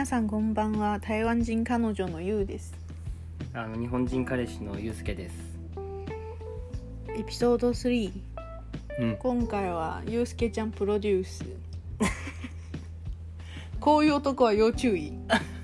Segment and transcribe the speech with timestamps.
[0.00, 2.72] 皆さんこんばんは台湾人彼女のゆうです
[3.52, 5.34] あの日本人彼氏のゆうすけです。
[7.14, 8.10] エピソード3
[8.98, 9.16] うん。
[9.18, 11.44] 今回はゆうすけちゃんプロデュース
[13.78, 15.12] こういう男は要注意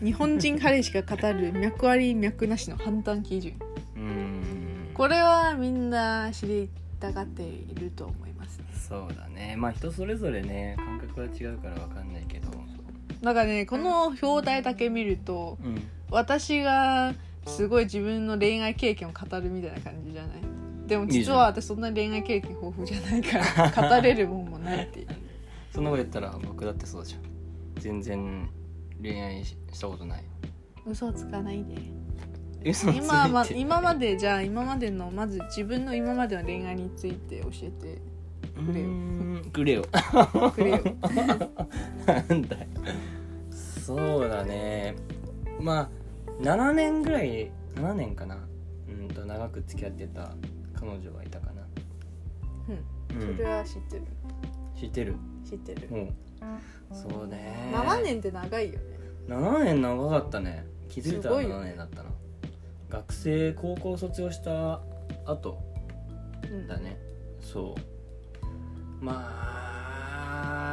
[0.05, 3.55] 日本人彼氏が語る脈あり脈なしの判断基準。
[4.93, 6.69] これはみんな知り
[7.01, 9.55] たがっていると思いますねそうだね。
[9.57, 12.46] まあ人それぞれね感覚は違うからわかんないけど。
[13.27, 15.83] なんかねこの表題だけ見るとうん。
[16.13, 17.13] 私が
[17.47, 20.41] すごい自分の恋愛経験を語るみたいな感じじゃない？
[20.87, 23.39] でも実は私そんな恋愛経験豊富じゃないか
[23.83, 25.09] ら 語れるもんもないっていう
[25.73, 27.21] そんなこと言ったら僕だってそうじゃん。
[27.81, 28.49] 全然
[29.03, 30.23] 恋愛ししたことない。
[30.87, 37.99] 嘘つかないで今ま今までじゃあ今までのまず自分の今までの恋愛について教えて
[38.65, 38.89] くれよ。
[39.53, 39.85] くれよ。
[40.55, 40.79] くれよ
[42.07, 42.67] なんだよ。
[43.87, 44.97] そうだね。
[45.61, 45.89] まあ
[46.43, 48.39] 7年ぐらい7年かな。
[48.89, 50.33] うんと長く付き合ってた
[50.75, 51.63] 彼女がいたかな。
[53.15, 53.37] うん。
[53.37, 54.03] それは知ってる。
[54.79, 55.15] 知ってる。
[55.49, 55.89] 知ってる。
[55.89, 56.09] もう
[56.93, 57.73] そうね。
[57.73, 58.81] 7年って長いよね。
[59.29, 60.67] 7年長かったね。
[60.89, 61.71] 気づいたら7すごいよね。
[61.71, 62.11] 年だったな。
[62.91, 64.81] 学生高校卒業した
[65.25, 65.59] 後
[66.43, 66.67] うん。
[66.67, 66.99] だね
[67.41, 67.75] そ
[69.01, 69.05] う。
[69.05, 69.23] ま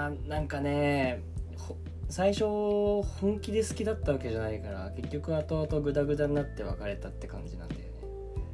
[0.08, 1.22] あなんかね
[1.58, 1.78] ほ
[2.09, 7.86] 最初本気で好きだったわけじゃないから結局後々グダグダになって別れたって感じなんだよね。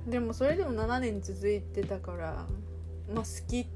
[0.07, 2.47] でもそれでも7年続いてたから
[3.13, 3.67] まあ好き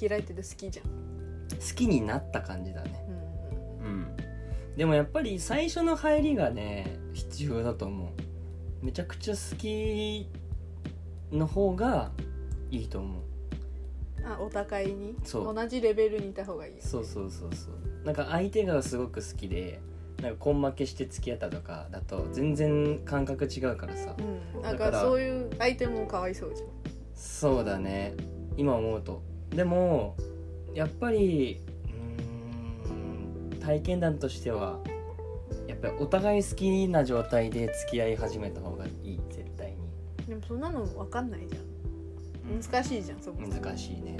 [0.00, 0.86] 嫌いって言うと好きじゃん。
[0.86, 3.04] 好きになった感じだね。
[3.80, 3.86] うん。
[3.86, 4.16] うん。
[4.76, 8.12] でもやっぱり最初の入りがね必要だと思
[8.82, 8.84] う。
[8.84, 10.28] めちゃくちゃ好き
[11.32, 12.12] の方が
[12.70, 13.22] いいと思う。
[14.24, 15.16] あお互いに？
[15.24, 15.54] そう。
[15.54, 19.80] 同じレベルにいた方がいいよそうそうそうそうなんか相手がすごく好きで
[20.22, 24.14] なんか根負けして付き合ったとかだと全然感覚違うからさ。
[24.18, 24.62] うん。
[24.62, 26.68] だかだかそういう相手もかわいそうじゃん。
[27.14, 28.14] そうだね。
[28.56, 29.22] 今思うと。
[29.50, 30.16] でも
[30.74, 31.60] やっぱり
[32.84, 34.80] うーん体験談としては
[35.66, 39.20] やっぱりお互い好きな状態で付き合い始めた方がいい。
[39.30, 40.26] 絶対に。
[40.26, 41.78] でもそんなの分かんないじゃん。
[42.48, 44.16] 難しいじゃんそこ難しいね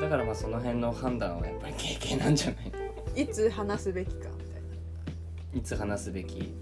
[0.00, 6.54] だからまあその辺の判断はやっぱり経験なんじゃないいつ話すべきかみたいいつ話すべき。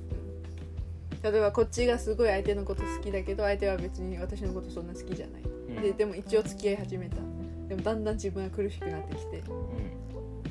[1.22, 5.82] な例えばこっちがすごい相手のこと好きだけど相手は別に私のことそんな好きじゃない、うん。
[5.82, 7.16] ででも一応付き合い始めた。
[7.69, 9.43] でもだんだん自分が苦しくなってきて。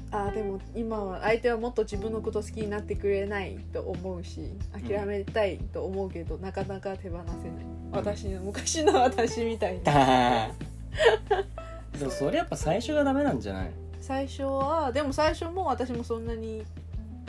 [0.10, 7.66] ああでも今は相手はもっと自分のこと好きになってくれないと思うし諦めたいと思うけど、なかなか手放せない。
[7.92, 9.82] 私の昔の私みたいに
[12.00, 13.72] でもそれやっぱ最初がダメなんじゃない？
[14.00, 16.60] 最初はでも最初も私もそんなに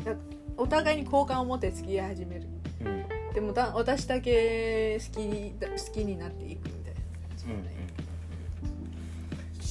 [0.05, 0.15] や
[0.57, 2.47] お互いに好感を持って付き合い始める。
[2.85, 3.33] うん。
[3.35, 7.65] でもだ私だけ好き好きになっていくみたいな感じうん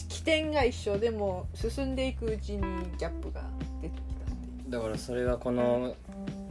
[0.07, 2.61] 起点が一緒でも進んでいくうちに
[2.97, 3.43] ギャップが
[3.81, 5.95] 出てきたってだからそれがこの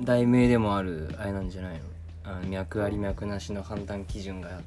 [0.00, 1.80] 題名でもあるあれなんじゃないの？
[2.24, 4.62] あの脈あり脈なしの判断基準がう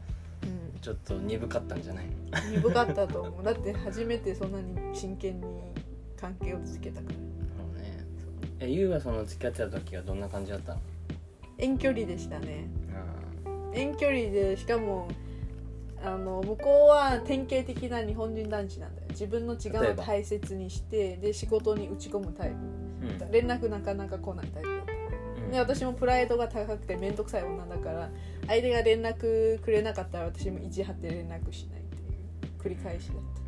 [0.82, 2.06] ちょっと鈍かったんじゃない？
[2.52, 3.44] 鈍かったと思う。
[3.44, 5.48] だって初めてそんなに真剣に
[6.20, 7.16] 関係を続けたから。
[7.16, 7.20] そ
[7.78, 8.06] うね。
[8.60, 10.80] えゆうはその付き合ってた時はどんな感じだったの？
[11.58, 12.68] 遠距離でしたね。
[12.96, 15.10] あ遠距離でしかも
[16.02, 19.08] あの向こうは典型的な日本人男子なんだよ。
[19.10, 22.56] 自分の時間を大切にしてで仕事に打ち込むタイプ。
[23.06, 23.32] ーうん。
[23.32, 24.94] 連絡なかなか来ないタイプだった。
[25.44, 25.52] うん。
[25.52, 28.10] で私もプライドが高くて面倒くさい女だから
[28.50, 33.40] 相手が連絡くれなかったら私も意地張って連絡しないっていう繰り返しだっ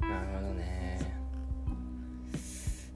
[0.00, 0.98] なるほどね。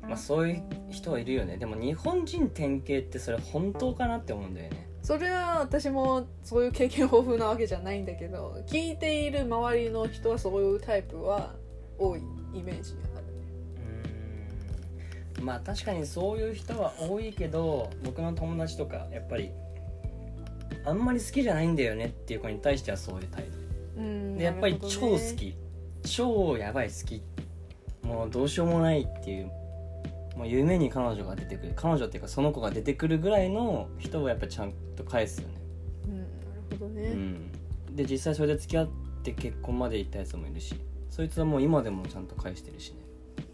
[0.01, 1.59] まあそういう人はいるよね。
[1.59, 4.89] でも日本人典型ってそれ本当かなって思うんだよね。
[5.03, 11.55] たそれは私もそういう経験豊富なわけじゃないんだけど聞いている周りの人はそういうタイプは
[11.99, 12.21] 多い
[12.55, 13.33] イメージがあるね。
[15.37, 15.45] うーん。
[15.45, 19.51] まあ確かにそういう人は多いけど僕の友達とかやっぱり
[20.85, 24.03] あんまり好きじゃないんだよねっていう子に対してはそういう態度。
[24.03, 25.55] うんでやっぱり超好き、
[26.03, 27.23] 超やばい好き。
[28.03, 29.47] もうどうしようもないっていう
[30.37, 31.73] もう夢に彼女が出てくる。
[31.77, 35.55] 彼女っていうかその子が出てくるぐらいの人をやっぱちゃんと返すよね、
[36.09, 36.29] うんなる
[36.71, 37.03] ほどね、
[37.89, 38.89] うん、で実際それで付き合っ
[39.23, 40.75] て結婚まで行ったやつもいるし。
[41.15, 42.97] そいつはもう今でもちゃんと返してるしね。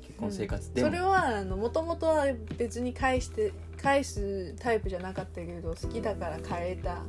[0.01, 0.75] 結婚生活。
[0.75, 2.25] でも、それはもともとは
[2.57, 7.03] 別に返して返すタイプじゃなかったけど好きだから変えた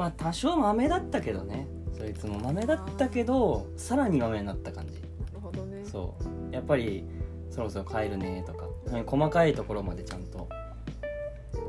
[0.00, 1.66] まあ多少マメだったけどね。
[1.92, 4.94] そいつもマメだったけどさらにマメになった感じ。
[4.94, 4.98] な
[5.34, 5.84] るほどね。
[5.84, 6.14] そ
[6.50, 6.54] う。
[6.54, 7.04] やっぱり
[7.50, 8.64] そろそろ帰るねとか。
[8.90, 10.48] はい細かいところまでちゃんと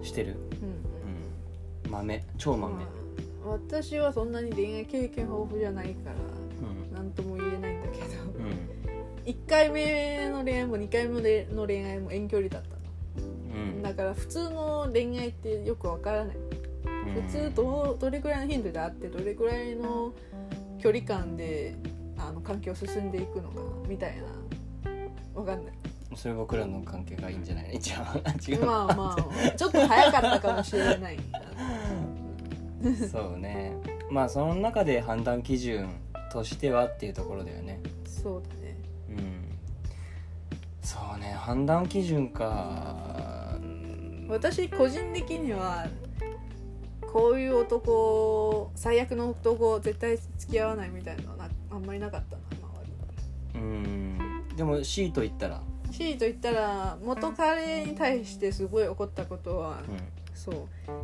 [0.01, 2.23] してる、うんうん、豆。
[2.37, 2.81] 超豆、ま
[3.45, 6.95] あ私はそんなに恋愛経験豊富じゃないからうん。
[6.95, 8.05] 何とも言えないんだけど。
[8.37, 9.25] うん。
[9.25, 12.75] 1回目の恋愛も2回目の恋愛も遠距離だったの。
[13.75, 13.83] うん。
[13.83, 16.37] だから普通の恋愛ってよくわからない。
[16.37, 16.50] うん
[17.13, 20.13] 普通どうどれくらいの頻度であってどれくらいの
[20.79, 21.75] 距離感で
[22.17, 24.23] あの関係を進んでいくのかなみたいな。
[25.33, 25.73] わかんない。
[26.15, 27.75] それ僕らの関係がいいんじゃない？
[27.77, 27.97] 一応
[28.51, 29.51] 違う、まあまあ。
[29.51, 31.17] ちょっと早かったかもしれない
[33.11, 33.73] そうね。
[34.09, 35.89] まあその中で判断基準
[36.31, 37.79] としてはっていうところだよね。
[38.05, 38.75] そうだね。
[39.09, 39.57] うん。
[40.81, 41.31] そうね。
[41.33, 43.55] 判断基準か。
[43.61, 44.27] うん。
[44.29, 45.85] 私個人的には
[47.11, 52.41] こういう男最悪の男絶対付き合わないみたいなのはなあんまりなかったな
[53.53, 54.17] 周うん。
[54.55, 59.97] でも C と言ったら、り C と言ったら元彼に対してすごい怒ったことは、うん。
[60.33, 60.55] そう。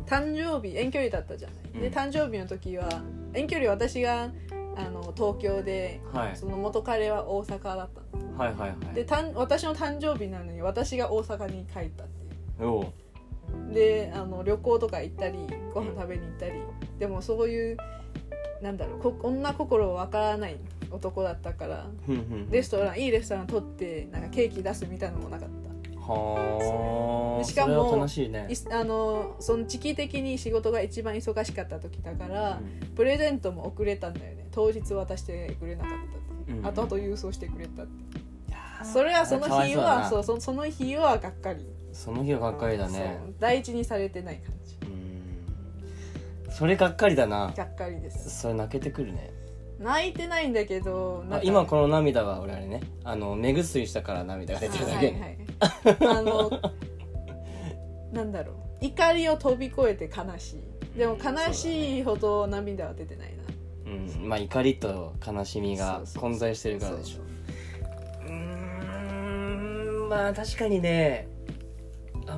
[0.06, 1.94] 誕生日遠距離だったじゃない、でうん。
[1.94, 2.88] 誕生日の時は
[3.34, 4.30] 遠距離私が
[4.76, 6.36] あの東京で、はい。
[6.36, 8.38] その元彼は大阪だったの。
[8.38, 8.94] はいはいはい。
[8.94, 12.66] でたん私の誕生日なのに私が大阪に帰ったっていう。
[12.66, 12.92] おう
[13.72, 15.38] であの旅行とか行ったり
[15.74, 16.52] ご飯食べに行ったり
[16.98, 17.76] でもそういう
[18.62, 20.56] なんだろうこ女心わからない
[20.90, 21.86] 男だったから
[22.50, 25.68] レストランいいレストラン取ってなんかケーキ出すみたいなのもなかった。
[26.12, 27.44] はあ。
[27.44, 28.48] しかもね。
[28.50, 32.88] いあのその時期的に仕事が一番忙しかった時だから、うん。
[32.94, 34.46] プレゼントも遅れたんだよね。
[34.50, 35.98] 当日渡してくれなかったっ
[36.46, 36.54] て、う。
[36.56, 36.66] ん。
[36.66, 37.92] 後々郵送してくれたって
[38.48, 41.66] いやーそれはその日はそうそその日はがっかり、
[41.98, 43.18] その日はがっかりだね。
[43.20, 44.76] そう大事にされてない感じ。
[46.46, 46.52] うん。
[46.52, 47.52] それがっかりだな。
[47.56, 48.30] がっかりです。
[48.30, 49.32] それ泣けてくるね。
[49.80, 51.36] 泣いてないんだけどなんか。
[51.38, 52.82] あ今この涙は俺あれね。
[53.02, 55.38] あの目薬したから涙が出てるだけ、はいはい
[56.18, 56.52] あの
[58.12, 58.84] なんだろう。
[58.84, 60.58] 怒りを飛び越えて悲し
[60.94, 60.98] い。
[60.98, 63.36] でも悲しいほど涙は出てない
[63.84, 63.90] な。
[63.90, 64.28] うん。
[64.28, 67.16] まあ怒りと悲しみが混在してるからでしょ。
[67.16, 67.24] そう
[68.28, 68.30] う。
[68.30, 68.34] ー
[70.06, 70.08] ん。
[70.08, 71.37] まあ確かにねあ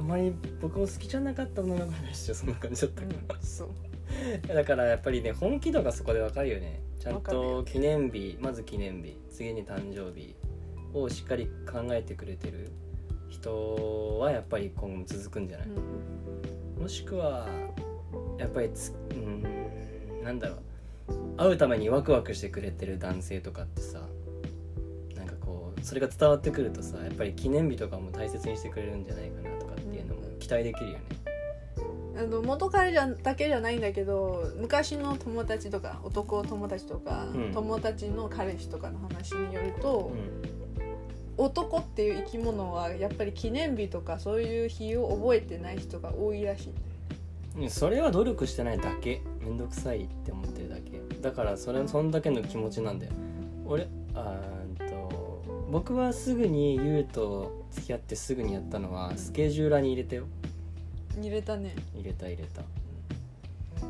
[0.01, 3.69] んまり僕も好きじゃなかった女の子の話よそんな感じだったから、うんそう。
[4.49, 6.83] だからやっぱりね本気度がそこでわかるよね。
[6.99, 10.35] ちゃんと記念日まず記念日次に誕生日
[10.93, 12.71] をしっかり考えてくれてる
[13.29, 15.69] 人はやっぱり今後も続くんじゃない、
[16.79, 17.49] もしくは
[18.39, 20.61] やっぱりつうーんなんだろう。
[21.37, 24.07] 会うためにワクワクしてくれてる男性とかってさ
[25.17, 29.50] なんかこうそれが伝わってくるとさやっぱり記念日とかも大切にしてくれるんじゃないかな
[30.51, 31.05] 待できるよね。
[32.19, 37.53] あの元彼じゃだけじゃないんだけど昔の友達とか男友達とか、うん。
[37.53, 40.13] 友達の彼氏とかの話によると
[41.39, 41.45] う、ん。
[41.45, 46.87] 男っていう生き物はやっぱり記念日とかそういう日を覚えてない人が多いらしいんだよ
[47.63, 49.23] うんそれは努力してないだけ。
[49.41, 51.01] めんどくさいって思ってるだけ。
[51.23, 53.13] だからそれそんだけの気持ちなんだよ。
[53.67, 60.25] 俺あーんと僕はすぐにユウと付き合ってすぐにやったのはスケジューラーに入れたよ。
[61.19, 61.75] 入れたね。
[61.95, 62.63] 入れた入れた。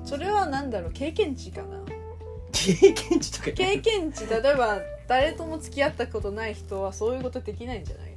[0.05, 0.93] それはなんだろう？
[0.93, 1.81] 経験値かな？
[2.53, 4.27] 経験値とか経験値？
[4.27, 8.17] 例えば誰とも付き合ったことない人はそういうことできないんじゃないの？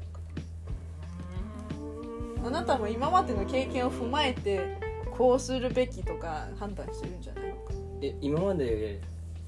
[2.42, 4.78] かあなたも今までの経験を踏まえて
[5.12, 7.56] こうするべきとか判断してるんじゃないの？
[7.56, 9.00] かえ今まで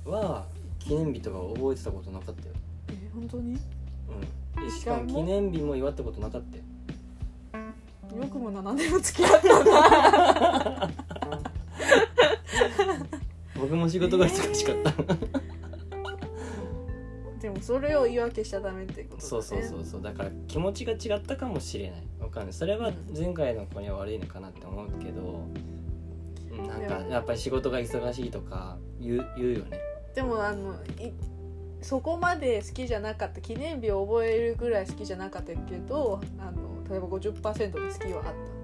[0.05, 0.45] は
[0.79, 2.53] 記念日とか覚えてたことなかったよ。
[2.89, 3.53] え本当に？
[3.53, 3.57] うん
[4.71, 5.07] しかも。
[5.07, 6.63] 記念日も祝ったことなかったよ。
[8.21, 10.89] よくも7年も付き合ったな。
[13.59, 14.91] 僕も仕事が忙しかった、
[17.41, 19.27] でもそれを言い訳しちゃダメってことだね。
[19.27, 20.01] そうそうそうそう。
[20.01, 22.03] だから気持ちが違ったかもしれない。
[22.19, 22.53] わかんない。
[22.53, 25.21] それは前回の子には悪いのかなって思うけど。
[25.21, 25.25] う
[25.61, 25.75] ん
[26.55, 29.77] なんかやっぱり仕事が忙しいとか言う言うよね。
[30.15, 31.11] でもあのい
[31.85, 38.55] そこまで好きじゃなかった記念日を覚えるぐらい好きじゃなかったけどあの例えば50%で好きはあった。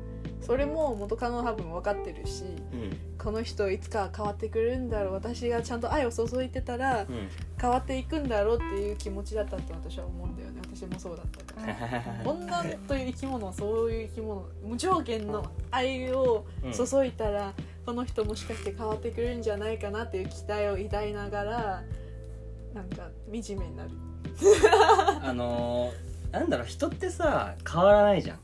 [0.43, 2.97] それも元カノは多分分かってるしうん。
[3.19, 7.29] この人いつか変わってくるんだろう私がちゃんと愛を注いでたらうん。
[7.61, 10.59] 変わっていくんだろうっていう気持ちだったって私は思うんだよね。
[10.63, 12.31] 私もそうだったから。
[12.31, 14.45] 女という生き物はそういう生き物。
[14.65, 17.53] 無条件の愛を注いだら、
[17.85, 21.83] この人もしかして変わってくるんじゃないかなっていう期待を抱いながら
[22.73, 23.91] なんか惨めになる。
[25.23, 28.39] あのーなんだろう人ってさ変わらないじゃん。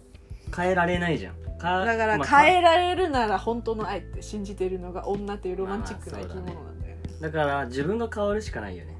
[0.56, 1.36] 変えられないじゃん。
[1.58, 7.02] かだからまあ変えられるなら本当の愛って信じてるのが女っていうロマンチックな生き物なんだよね。
[7.22, 8.98] だから自分が変わるしかないよね。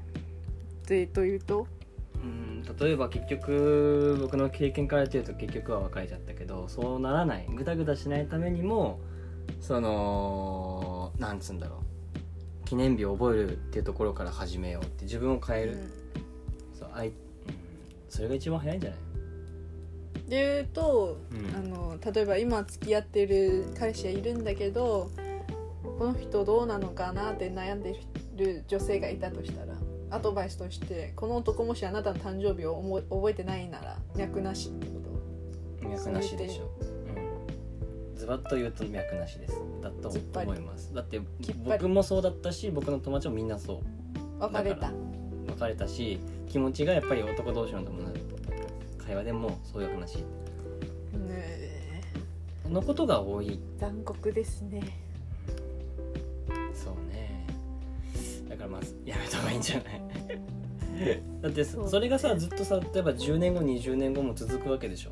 [0.86, 1.66] でというと？
[2.14, 7.46] うん例えば結局僕の経験から言うと結局は別れちゃったけどそうならない。
[7.54, 8.98] グダグダしないためにも
[9.60, 11.78] そのなんつうんだろう
[12.68, 15.78] 記念日を覚えるっていうところから始めようって自分を変える、
[16.78, 17.14] そうあい、うん、
[18.10, 18.98] それが一番早いんじゃない？
[20.28, 21.56] で言うと、うん。
[21.56, 25.10] あの例えば今付き合ってる彼氏がいるんだけど
[25.98, 27.98] この人どうなのかなって悩んで
[28.36, 29.72] る女性がいたとしたら
[30.10, 35.00] アドバイスとしてこの男もしあなたの誕生日を思い覚えてないなら脈なしってこ
[35.80, 35.88] と？
[35.88, 36.70] 脈なしでしょ、
[38.28, 39.54] うん、ズバッと言うと脈なしです。
[39.82, 40.08] だと
[40.40, 40.92] 思います。
[40.94, 41.20] だって
[41.64, 44.40] 僕もそうだったし僕の友達もみんなそう。
[44.40, 44.92] 別れた。
[45.48, 46.18] 別れたし
[46.48, 48.20] 気持ちがやっぱり男同士の友達
[49.06, 50.16] 会話でもそういう話。
[50.18, 50.24] ね
[51.30, 52.02] え。
[52.68, 53.58] のことが多い。
[53.78, 54.82] 残酷ですね。
[56.74, 57.46] そうね。
[58.48, 60.02] だからまずやめた方がいいんじゃない？
[61.42, 65.10] だってそれがさずっとさ例えば10年後20年後も続くわけでしょ。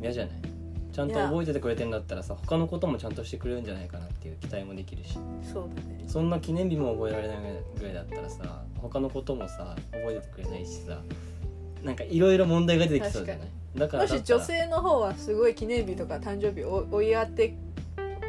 [0.00, 0.40] 嫌じゃない？
[0.92, 5.18] ちゃんと覚えててくれてるんだったらさ他のこともちゃんとしてくれるんじゃないかなっていう期待もできるし。
[5.42, 6.04] そうだね。
[6.06, 7.36] そんな記念日も覚えられない
[7.78, 11.00] ぐらいだったらさ他のこともさ覚えててくれないしさ
[11.84, 13.48] なんかいろいろ問題が出てきそうじゃない？
[13.76, 17.54] だからもし女性の方はすごい記念日とか誕生日を追いやって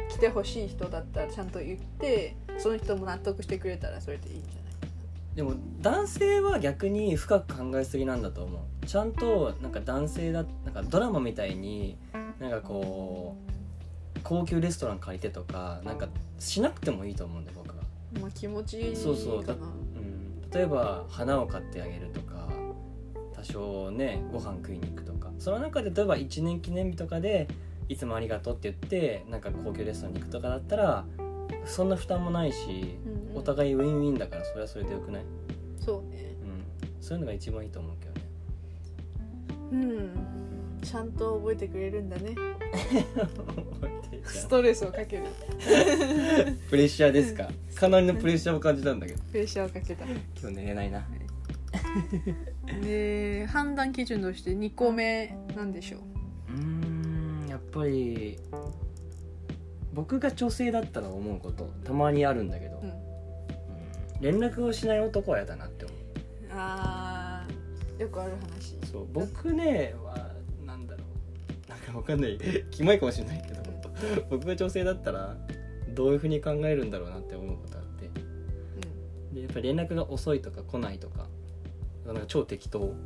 [0.08, 5.36] きてほしい人だったらちゃんと言ってその人も納得してくれたらそれでいいんじゃない？
[5.36, 8.86] でも男性は逆に深く考えすぎなんだと思う。
[8.86, 11.96] ちゃんとなんか男性だなんかドラマみたいに
[12.42, 13.36] なんかこ
[14.16, 16.08] う高級レストラン借りてとかなんか
[16.38, 17.82] しなくてもいいと思うんだよ僕は、
[18.20, 19.44] まあ気持ちいいそうそう。
[19.44, 22.48] だうん、例えば花を買ってあげるとか
[23.32, 25.30] 多少ねご飯食いに行くとか。
[25.38, 27.48] その中で例えば1年記念日とかで
[27.88, 31.04] いつもありがとうって言ってなんか高級レストランに行くとかだったら
[31.64, 33.38] そんな負担もないし、うんうん。
[33.38, 35.22] お互いウィンウィンだからそれはそれでよくない？
[35.78, 36.34] そうね。
[36.42, 38.26] うん、そういうのが一番いいと思うけどね。
[39.72, 40.51] うん
[40.82, 42.34] ちゃんと覚えてくれるんだね。
[44.24, 45.24] ストレスをかける。
[45.26, 45.28] あ
[46.70, 47.48] プレッシャーですか？
[47.74, 49.22] かなりのプレッシャーを感じたんだけど。
[49.30, 50.04] プレッシャーをかけた。
[50.40, 51.06] 今日寝れないな。
[52.82, 56.00] で判断基準として2個目なんでしょう。
[56.52, 58.38] うーんやっぱり
[59.92, 62.88] 僕が女性だったら思うことたまにあるんだけど、うん。
[62.88, 62.94] うん。
[64.20, 65.96] 連絡をしない男は嫌だなって思う。
[66.50, 68.76] あーよくある話。
[68.90, 69.94] そう僕ね
[71.94, 72.38] わかんない。
[72.70, 73.62] キモいかもしれないけど。
[74.30, 75.36] 僕が女性だったら
[75.90, 78.10] どういうふうに考えるんだろうなって思うことあって。
[79.32, 81.28] でやっぱり連絡が遅いとか来ないとか
[82.04, 82.80] なんか超適当。
[82.80, 82.96] うん、うん、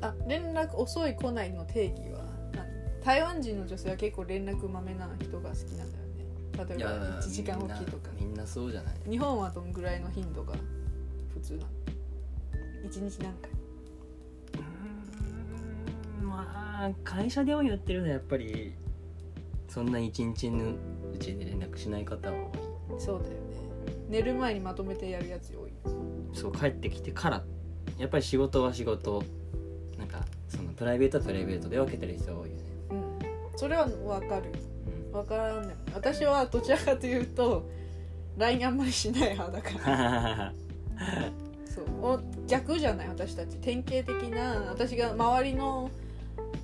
[0.00, 2.66] あ連絡遅い来ないの定義は何
[3.04, 6.74] 台湾人の女性は結構連絡まめな人が好きなんだよね。
[6.74, 8.10] 例えば1時間おきとか。
[8.18, 8.94] みんなそうじゃない。
[9.10, 10.54] 日本はどんぐらいの頻度が
[11.34, 11.66] 普通なの
[12.88, 13.50] ？1日何回？
[16.42, 18.72] まあ会社でも言ってるのはやっぱり
[19.68, 20.70] そんな一日の
[21.14, 22.36] うちで連絡しない方は
[22.88, 23.00] 多い。
[23.00, 23.38] そうだよね。
[24.08, 25.72] 寝る前にまとめてやるやつ多い。
[26.32, 27.42] そう帰ってきてから。
[27.98, 29.22] やっぱり仕事は仕事。
[29.98, 33.58] なんかそのプライベートはプライベートで分けてる人が多いよね、うん。
[33.58, 34.50] それは分かる。
[35.06, 35.12] うん。
[35.12, 35.74] 分からんね。
[35.94, 37.68] 私はどちらかというと
[38.38, 40.52] LINE あんまりしない派だから。
[41.66, 41.84] そう。
[42.02, 43.08] お逆じゃない？
[43.08, 43.56] 私たち。
[43.58, 45.90] 典型的な私が周りの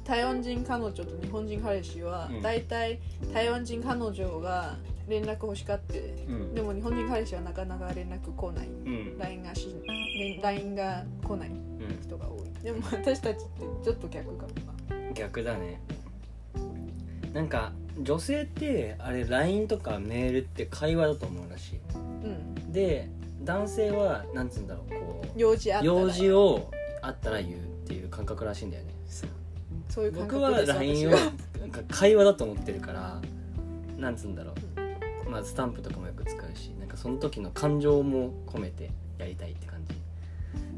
[0.07, 2.43] 台湾人彼女と日本人彼氏は、うん。
[2.43, 3.01] 大体
[3.35, 4.77] 台湾人彼女が
[5.09, 5.99] 連絡欲しがって
[6.29, 6.55] うん。
[6.55, 8.69] でも日本人彼氏はなかなか連絡来ない。
[8.69, 9.19] うん。
[9.19, 9.75] LINE がし
[10.19, 12.03] 連 LINE が来ないうん。
[12.03, 12.63] 人が多い。
[12.63, 14.49] でも私たちってちょっと逆かも
[14.97, 15.13] な。
[15.13, 15.81] 逆だね。
[17.33, 21.99] なんか女性ってあれ LINE とかメールって会話だと思うらしう
[22.29, 22.71] ん。
[22.71, 23.09] いで
[23.43, 25.95] 男性はなんつうんだろうこう用事あったら。
[25.95, 26.71] 用事を
[27.03, 28.96] あったら言うっていう感覚らしいんだよね
[29.97, 31.17] そういう感僕は LINE をな
[31.67, 33.21] んか会話だと思ってるから
[33.97, 34.53] なんつうんだろ
[35.27, 35.31] う。
[35.31, 39.97] まあスタンプとかもよく使うしなんかその時の感情も込めてやりたいって感じ。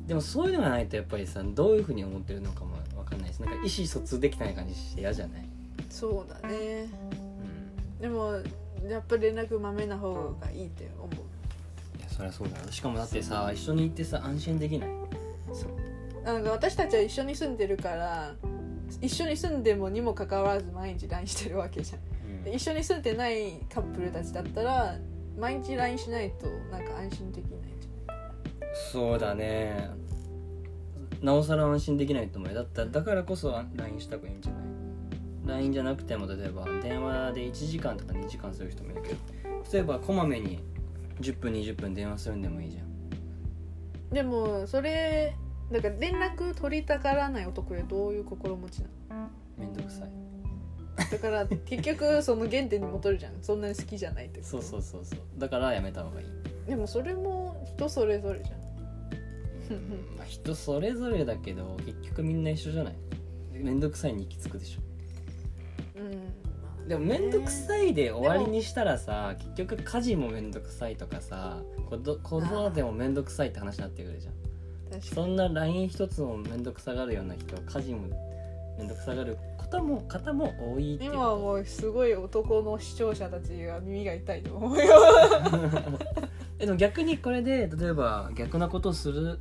[0.06, 5.44] でもそういうのがないとやっぱりさどういうふうに思ってるのかもわかんないしなんか意思疎通できない感じして嫌じゃない、
[5.90, 6.88] そうだね。
[7.98, 8.40] うん、でも
[8.88, 11.10] やっぱり連絡まめな方がいいって思う。
[11.98, 14.90] いやそりゃそうだよしかもだってさ一緒に行ってさ安心できない？
[15.52, 16.22] そう。
[16.22, 18.34] なんか私たちは一緒に住んでるから
[19.00, 22.45] 一緒に住んでもにもかかわらず毎日 LINE してるわけじゃん。
[22.45, 24.97] で一緒に住んでないカップルたちだったら
[25.38, 27.88] 毎日 LINE しないとなんか安心できないじ
[28.92, 29.90] そうだね。
[31.21, 32.54] なおさら安心できないと思うよ。
[32.57, 39.16] だったらだからこそ LINE した方がいいんじゃない？LINE じゃなくても例えば電話で1時間とか2時間する人もいるけど
[39.73, 40.61] 例えばこまめに
[41.21, 42.88] 10分20分電話するんでもいいじゃん。
[44.12, 45.37] でもそれ
[45.70, 49.28] だから連絡取りたがらない男はどういう心持ちなの？
[49.58, 50.10] めんどくさい。
[51.12, 53.34] だから結局その原点に戻るじゃん。
[53.42, 54.50] そんなに好きじゃないってこと？
[54.50, 55.18] そうそうそうそう。
[55.37, 56.26] だからやめた方がいい。
[56.66, 58.58] でもそれも人それぞれじゃん。
[60.16, 62.94] まあ人それぞれだけど結局みんな一緒じゃない？
[63.52, 64.80] めんどくさいに行き着くでしょ。
[66.00, 66.12] うん。
[66.12, 66.18] ま
[66.84, 71.60] あでもめんどくさいで終わりにしたらさ結局家事もめんどくさいとかさ
[71.90, 74.34] 子ど子育てもめんどくさいって話になってくるじゃん
[75.00, 78.09] そんな LINE 一つもめんどくさがるような人家事も
[78.78, 84.95] めんどくさがる方も方も多いっていうに今はもうすごい男の視聴者たちが耳が痛いと思うよ。
[86.59, 89.38] えでも逆にこれで例えば逆なことをする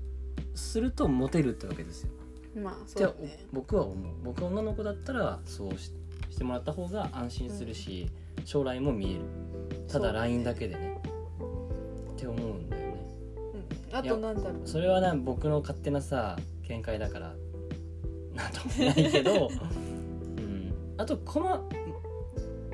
[0.54, 2.10] するとモテるってわけですよ。
[2.56, 3.46] まあそうね。
[3.54, 4.13] 僕は思う。
[4.24, 5.92] 僕は女の子だったらそうし
[6.30, 8.10] してもらった方が安心するし、
[8.44, 9.22] 将来も見える。
[9.88, 11.01] ただ LINE だけでね。
[12.18, 12.76] って思うんだよねうん
[13.98, 14.68] あとなんだろう。
[14.68, 16.38] それはな僕の勝手なさ
[16.68, 17.34] 見解だから
[18.36, 19.50] なんともないけど、
[20.38, 21.63] うん、あとこま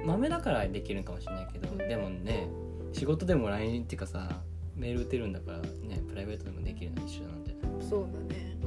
[0.06, 1.78] 豆だからできるんかもしれないけど、うん。
[1.78, 2.48] でもね
[2.92, 4.42] 仕事でも LINE っていうかさ
[4.76, 7.56] メール打てるんだからねプライベートでもできるの一緒なんで。
[7.90, 8.58] そうだね。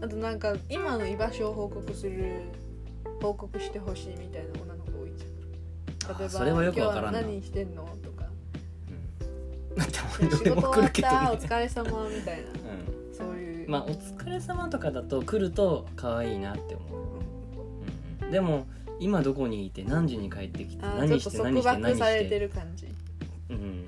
[0.00, 2.42] あとなんか今の居場所を報告する
[3.20, 6.16] 報告してほしいみたいな女の子多いじゃん。
[6.16, 7.20] 例えばあそれはよくわからんな。
[7.20, 8.23] 今日は何してんの?」とか。
[8.23, 8.23] うんた「まに俺
[9.80, 12.50] 仕事終わっも来るけどたおね疲れ様みたいな。
[12.50, 13.14] うん。
[13.16, 13.70] そういう。
[13.70, 16.98] まあお疲れ様とかだと来ると可愛いなって思う、
[18.20, 18.66] うんうん、でも
[19.00, 22.38] 今どこにいて何時に帰ってきて何っと束して何して何縛されして。
[22.38, 22.88] る感じ。
[23.50, 23.86] うん。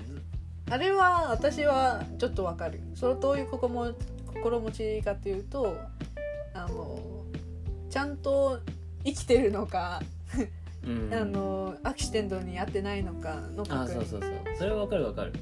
[0.69, 2.81] あれは私はちょっとわかる。
[2.95, 3.93] それどういう心も
[4.25, 5.77] 心持ちかっていうと
[6.53, 6.99] あの
[7.89, 8.59] ちゃんと
[9.05, 10.01] 生きてるのか、
[10.85, 11.13] うん。
[11.13, 13.83] あのアクシデントに遭ってないのかの確認。
[13.83, 14.31] あそうそうそう。
[14.57, 15.33] それはわかるわかる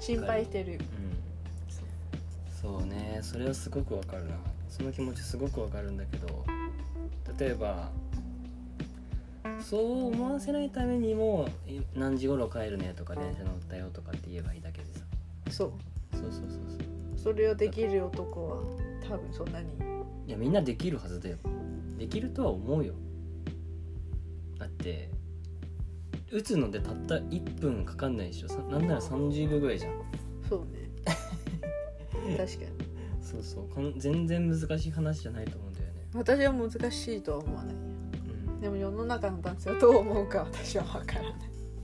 [0.00, 0.74] 心配してる。
[0.74, 0.80] うん。
[2.60, 3.20] そうね。
[3.22, 4.36] それはすごくわかるな。
[4.68, 6.44] その気持ちすごくわかるんだけど。
[7.38, 7.90] 例えば
[9.60, 12.94] そう思わせないためにもい何時頃帰るね？
[12.96, 15.00] とか電車乗ったよとかって言えばいいだけでさ。
[15.50, 15.72] そう。
[16.12, 17.18] そうそうそうそう。
[17.18, 18.56] それをできる男は
[19.08, 19.68] 多分そんなに。
[20.26, 21.36] いやみんなできるはずだよ。
[21.98, 22.94] できるとは思うよ。
[24.58, 25.10] だって
[26.32, 28.48] 打つのでたった1分かかんないでしょ。
[28.48, 29.92] さなんなら30秒ぐらいじゃん。
[30.48, 30.90] そうね。
[32.36, 32.70] 確かに。
[33.22, 33.68] そうそう。
[33.68, 35.92] こん全然難しい話じゃないと思うんだよね。
[36.14, 37.74] 私は難しいとは思わない。
[37.74, 37.78] う
[38.50, 38.60] ん。
[38.60, 41.32] でも世の中の男性はどう思うか私は分からない。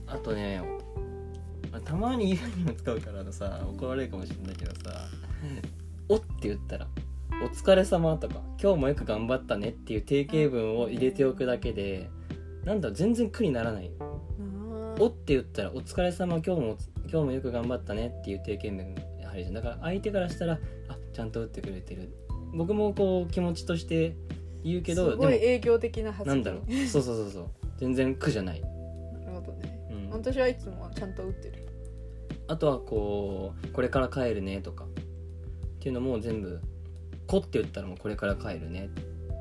[0.07, 0.61] あとね
[1.71, 5.07] まあたまに言うにも使うからさ怒られるかもしれないけどさ
[6.07, 6.87] 「お」って言ったら
[7.43, 12.09] 「お疲れ様とか「今日もよく頑張ったね」っていう定型文を入れておくだけで
[12.63, 13.91] なんだ全然苦にならない。
[13.99, 14.12] あ
[14.99, 16.77] おって言ったら「お疲れ様今日も
[17.09, 19.53] 今日もよく頑張ったね」っていう定型文やはりじゃん。
[19.55, 22.09] だから相手からしたらあちゃんと打ってくれてる。
[22.53, 24.15] 僕もこう気持ちとして
[24.63, 26.39] 言うけどすごいで営業的な発言。
[26.39, 26.87] もなんだろう。
[26.87, 27.45] そうそうそうそう。
[27.77, 29.87] 全然苦じゃない、なるほどね。
[29.91, 31.67] うん、私はいつもちゃんと打ってる。
[32.47, 34.85] あとはこう「これから帰るね」とか。
[34.85, 36.61] っていうのも全部
[37.27, 38.89] 「こ」って言ったらもう「これから帰るね。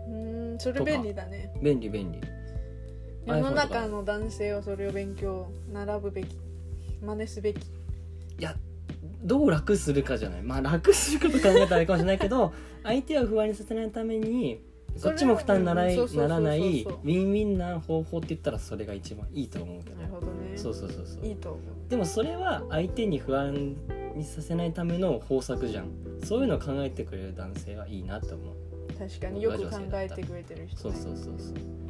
[0.09, 2.19] うーんそれ便利だね」便利便利
[3.27, 6.37] 世の中かの男性はそれを勉強習うべき
[7.01, 7.59] 真似すべき。
[7.59, 7.63] い
[8.39, 8.55] や
[9.23, 10.43] どう楽するかじゃない。
[10.43, 14.61] まあ楽すること考えたらあれかもしれないけど 相手を不安にさせないために
[15.01, 19.97] こっちも負担にならならないウィンウィンな方法って言ったらそれが一番いいと思うけど。
[19.97, 20.57] なるほどね。
[20.57, 21.27] そうそうそうそう。
[21.27, 21.61] いいと思う。
[21.89, 23.77] でもそれは相手に不安
[24.15, 25.87] にさせないための方策じゃん。
[26.25, 28.57] そういうのを考えてくれる男性はいいなと思う。
[28.99, 30.97] 確かによく考えてくれてる人ね。
[30.97, 31.55] そうそうそうそう。
[31.55, 31.82] で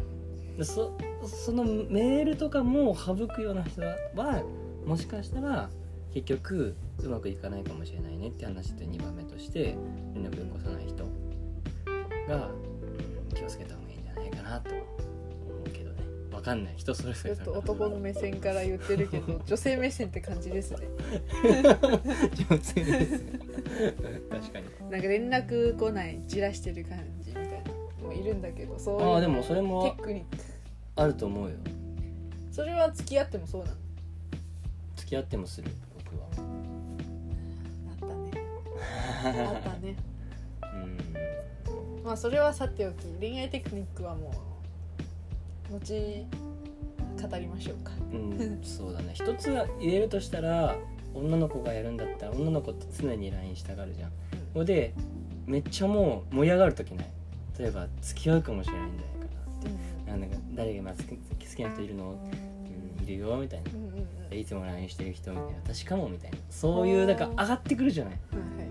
[0.60, 4.42] そそのメールとかも省くような人は
[4.86, 5.70] もしかしたら
[6.12, 9.76] 結局うまくいかないかもしれないねって話で2番目として
[10.14, 11.04] 連絡を起こさない人
[12.28, 12.72] が、うん
[13.34, 14.80] 気をつけた方がいいんじゃないかなと思
[15.66, 15.96] うけどね。
[16.32, 16.74] わかんない。
[16.76, 20.88] 人それぞちょっと男の目線から言ってるけど 女性目線って感じですね。
[22.50, 23.40] 上手ですね
[24.30, 24.90] 確かに。
[24.90, 27.21] なんか連絡来ないじらしてる感じ
[28.14, 30.38] もいるんだけどそういうああでもそれもテクニック。
[30.96, 31.56] あると思うよ。
[32.50, 33.76] それは付き合ってもそうなの？
[34.96, 35.70] 付き合ってもする
[36.04, 36.26] 僕は。
[37.88, 38.30] あったね。
[39.48, 39.96] あったね。
[40.62, 42.02] うん。
[42.04, 44.32] まあそれはさておき恋愛テクニックはも
[45.70, 46.26] う後
[47.30, 47.92] 語りましょうか。
[48.12, 49.12] うん、 そうだね。
[49.14, 50.76] 一つ言えるとしたら
[51.14, 54.12] 女の子がやるんだったら女の子って常に LINE したがるじゃん。
[54.52, 54.94] それで
[55.46, 57.06] めっちゃもう盛り上がる時ない？
[57.58, 62.18] 例えば付き合うかもしれないんじゃないかななんだか誰が今好き好きな人いるの、
[62.98, 63.70] うん、いるよみたいな。
[63.72, 63.92] うん
[64.32, 65.52] いつも LINE してる人みたいな。
[65.62, 66.38] 私かもみたいな。
[66.48, 68.14] そういうなんか上がってくるじゃない？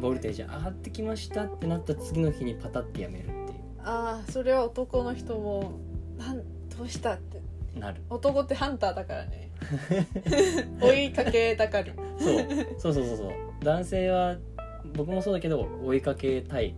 [0.01, 3.35] ボルテージ上がってきましたってなった次の日にパタってやめるってい
[3.83, 5.73] ああそれは男の人も
[6.17, 6.37] なん
[6.75, 7.41] どうしたって。
[7.75, 8.01] うなる。
[8.09, 9.51] 男ってハンターだからね。
[10.81, 12.47] 追いかけたがるそう。
[12.79, 13.31] そうそうそうそう。
[13.63, 14.37] 男性は
[14.95, 16.73] 僕もそうだけど追いかけたい。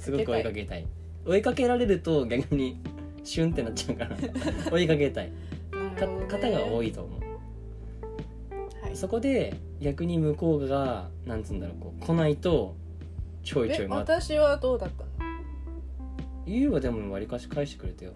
[0.00, 0.86] すごく追いかいけたい
[1.26, 2.80] 追いかけられると逆に
[3.24, 4.16] シュンってなっちゃうから
[4.70, 5.32] 追いかけたい。
[5.98, 7.20] か方が多い、いと思う。
[8.84, 12.76] はい、そこで逆に向こうがなんつうんだろうこう来ないと
[13.42, 15.10] ちょいちょえい待私はどうだったの？
[16.46, 18.12] 言うはでもわりかし返してくれたよ。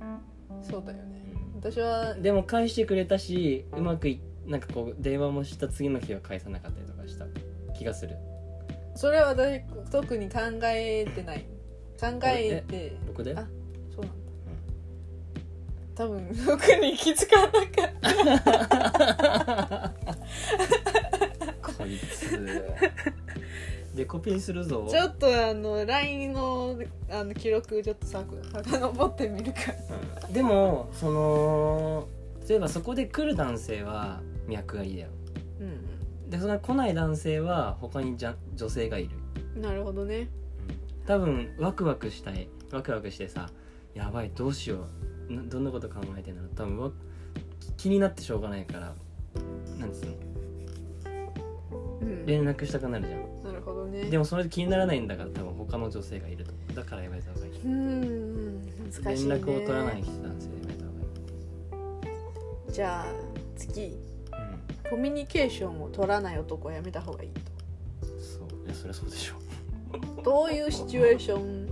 [0.63, 1.23] そうだよね。
[1.57, 7.27] 私はでも返してくれたしうまくいなんかこう電話もした次の日は返さなかったりとかした
[7.77, 8.17] 気がする。
[8.95, 11.45] それは私特に考えてない
[12.03, 12.97] 考えて。
[13.07, 13.33] 僕で？
[13.37, 13.47] あ
[13.95, 14.25] そうなんだ、
[15.95, 17.63] 多分特に気づかなかっ
[19.81, 19.93] た。
[21.63, 22.43] こいつ。
[23.95, 24.89] でコピーするぞ。
[24.91, 26.77] ちょっとあの LINE の
[27.09, 28.25] あの記録ちょっとさ
[28.65, 29.59] 遡ってみるか
[30.27, 30.33] うん。
[30.33, 32.09] でもその
[32.49, 35.09] 例えばそこで来る男性は脈がいいだよ。
[35.61, 39.11] うんでその来ない男性は他にじゃ女性がいる。
[39.57, 40.31] うんなるほどね
[41.07, 42.49] 多分ワクワクしたい。
[42.73, 43.51] ワクワクしてさ
[43.95, 44.87] やばいどうしよ
[45.29, 45.33] う。
[45.33, 46.91] などんなこと考えてんの多分わ
[47.77, 48.95] 気になってしょうがないから。
[49.79, 50.13] なんつうの。
[52.03, 52.27] うん。
[52.27, 53.43] 連絡したくなるじゃん。
[53.45, 54.05] なるほどね。
[54.05, 56.53] でもそれで気にならないんだから多分他の女性がいると。
[56.75, 57.53] だからやめた方がいい。
[57.63, 62.73] うん難しい、ね、連絡を取らない人男性でやめた方がいい。
[62.73, 63.07] じゃあ
[63.57, 63.85] 次。
[63.85, 64.91] うん。
[64.91, 67.41] コミュニケーションを取らない男はやめた方がいいと。
[68.19, 68.67] そう。
[68.67, 69.42] いやそりゃそうでしょ
[70.25, 71.69] どういうシチュエーション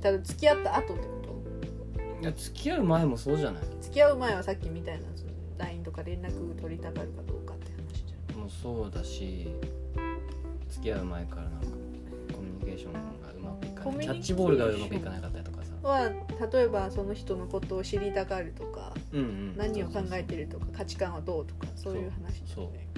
[0.00, 2.22] ただ付き合った後ってこと？
[2.22, 3.62] いや付き合う前もそうじゃない？
[3.80, 5.06] 付き合う前はさっきみたいな
[5.58, 8.40] LINE とか連絡取りたがるかどうかって話じゃん。
[8.40, 9.48] もうそうだし
[10.68, 11.58] 付き合う前からなんか
[12.34, 13.02] コミュニケーションがう
[13.40, 14.06] まくいかない。
[14.06, 15.72] キャッチボールがうまくいかなかったりとかさ。
[15.82, 16.10] は
[16.52, 19.56] 例えばその人のことを知りたがるとかうんうん。
[19.56, 22.88] 何を考えてるとか価値観はどうとかそういう話じゃんね。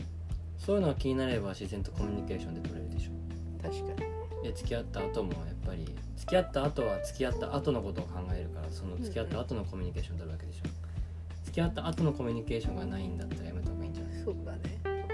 [0.58, 0.76] そう。
[0.76, 3.10] いうのが気になれば自然とコミュニケーションで取れるでしょ。
[3.62, 4.13] 確かに
[4.44, 5.86] で付き合った後もやっぱり
[6.18, 10.60] 付き合った後は付き合った後のことを考えるからその付き合った後のコミュニケーション取るわけでしょ。
[11.44, 14.22] 付き合った後のコミュニケーションがないんだったらやめた方がいいんじゃない？
[14.22, 14.58] そうだね。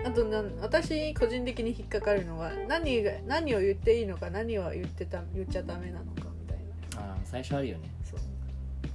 [0.04, 6.58] あとなん私個人的に引っかかるのは何が何を言っていいのか何を言ってた言っちゃダメなのかみたい
[6.96, 7.10] な。
[7.12, 7.88] ああ最初あるよね。
[8.02, 8.20] そう。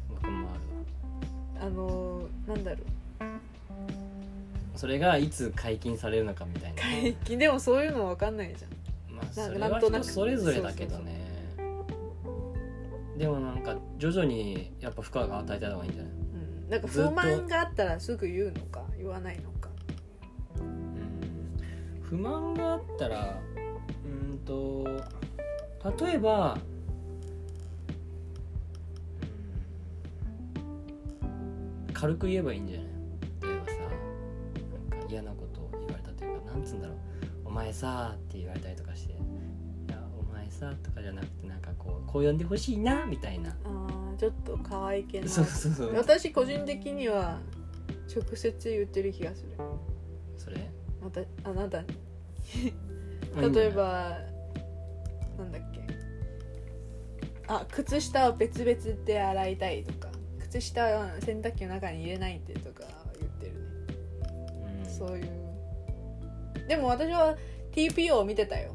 [0.09, 0.53] 僕もあ
[1.61, 1.67] るわ。
[1.67, 2.81] あのーなんだろう。
[4.75, 6.81] それがいつ解禁されるのかみたいな。
[6.81, 7.39] 解禁？
[7.39, 8.71] でもそういうの分かんないじゃん
[9.15, 11.25] まあそれは人それぞれだけどね。
[13.17, 16.11] でもなんか徐々にやっぱ負荷が与えた方がいいんじゃない？
[16.11, 16.17] う
[16.67, 18.83] ん、なんか不満があったらすぐ言うのか？
[18.97, 19.69] 言わないのか？
[20.59, 20.97] うん。
[22.01, 23.39] 不満があったら
[24.03, 24.85] うんと
[26.03, 26.57] 例えば
[31.25, 32.87] うん軽く言えばいいんじゃない？
[33.43, 33.73] 例えばさ
[34.91, 36.97] なんか嫌なことを言われたというかなんつうんだろう
[37.47, 38.84] 「お前さ」って言われたりとかして「いやお前
[40.55, 43.55] さ」とかじゃなくてなんかこうこう呼んでほしいなみたいな。
[43.63, 45.27] あーちょっと可愛いけな。
[45.27, 45.95] そうそうそう。
[45.95, 47.39] 私個人的には
[48.13, 49.49] 直接言ってる気がする。
[50.37, 50.57] それ？
[51.01, 51.87] またあなたに
[53.53, 54.17] 例えば
[55.37, 55.81] なんだっけ。
[57.47, 60.09] あ靴下を別々で洗いたいとか。
[60.39, 62.85] 靴下は洗濯機の中に入れないでとか
[63.19, 64.89] 言ってるね、うん。
[64.89, 65.27] そういう。
[66.67, 67.35] でも私は
[67.73, 68.71] TPO を見てたよ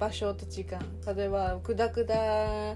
[0.00, 0.80] 場所と時間。
[1.14, 2.74] 例えばクダクダ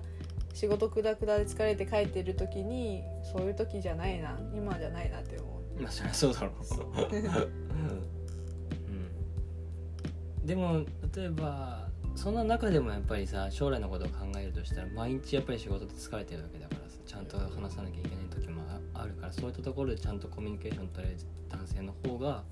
[0.52, 5.82] 仕事クダクダで疲れて帰ってる時にそういう時じゃないな今じゃないなって思う。
[5.82, 7.16] まあそりゃそうだろう。
[7.16, 7.18] う
[10.42, 10.84] ん、でも
[11.16, 18.62] 例えばそんな中でもやっぱりさ将来のことを考えるとしたら毎日やっぱり仕事で疲れてるわけだからさちゃんと話さなきゃいけない時も
[18.94, 21.18] ああるからそういったところでちゃんとコミュニケーション取れる
[21.50, 22.44] 男性の方が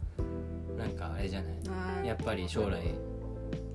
[0.77, 2.07] なんかあれじゃない？
[2.09, 2.83] やっぱり将来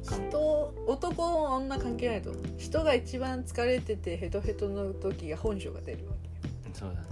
[0.04, 2.44] 人男女関係ないと思う。
[2.58, 6.30] 人が一番疲れててヘトヘトの時が本性が出るわけ
[6.74, 7.08] そうだね。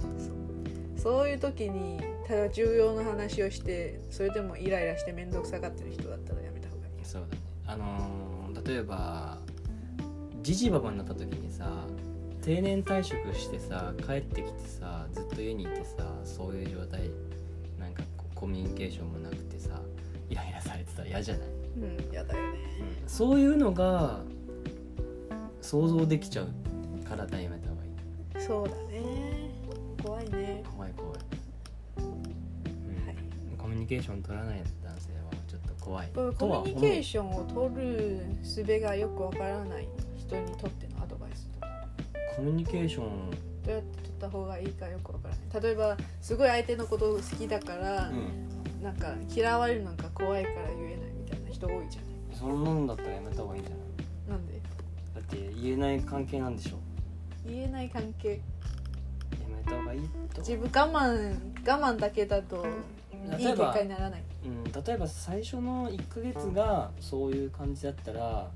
[0.97, 6.93] そういう時にただ重要な話をしてそれでもイライラして面倒くさがってる人だったらやめた方がいい。
[7.04, 7.41] そうだね。
[7.67, 8.25] あのー
[8.65, 9.38] 例えば
[10.41, 11.86] じじばばになった時にさ
[12.41, 17.10] 定年退職してさ帰ってきてさずっと家にいてさそういう状態
[17.80, 19.80] なんかコミュニケーションもなくてさ
[20.30, 22.59] イライラされてたら嫌じゃない、うんやだよね。
[23.07, 24.21] そういうのが
[25.61, 26.47] 想像できちゃう
[27.07, 29.01] からやめた方がいいそうだね。
[30.03, 30.63] 怖いね。
[30.75, 31.19] 怖い怖い、
[31.97, 32.03] うん。
[33.05, 33.15] はい
[33.57, 36.09] コミュニケーション取らない男性はちょっと怖い。
[36.13, 41.67] コミュニケーションを取る術がよくわからない人にとってのアドバイスとか。
[42.35, 43.31] コミュニケーション。
[43.63, 45.63] どうやって取った方がいいかよくわからない。
[45.63, 48.83] 例えばすごい相手のこと好きだから、うん。
[48.83, 50.94] なんか嫌われるのが怖いから言え
[51.56, 52.38] 人多いじゃない。
[52.38, 54.30] そんなんだったらやめた方がいいんじゃない？
[54.30, 54.62] なんで？
[55.15, 56.78] だって言えない関係なんでしょ。
[57.48, 58.30] 言えない関係。
[58.30, 58.38] や
[59.65, 60.02] めた方がいい
[60.34, 60.41] と。
[60.41, 62.65] 自分我慢我慢だけだと
[63.38, 68.48] いい結果にならない、うん、例えば最初の1ヶ月がそういう感じだったら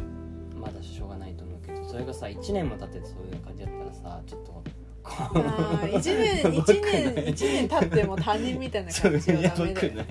[0.00, 0.60] うん。
[0.60, 4.62] まだしょうがないと思うけどそれがさ1年も経っててそういう感じだったらさちょっと
[5.04, 10.06] 一年 一年一年経っても他人みたいな感じはダメだよくない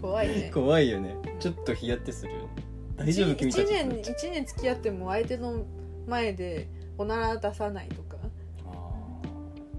[0.00, 0.50] 怖いね。
[0.52, 1.14] 怖いよね。
[1.38, 2.48] ちょっとヒヤってするよね。
[2.96, 3.34] 大丈夫？
[3.34, 3.62] 君たち。
[3.64, 5.64] 一年一年付き合っても相手の
[6.06, 8.16] 前でおなら出さないとか。
[8.66, 8.70] あ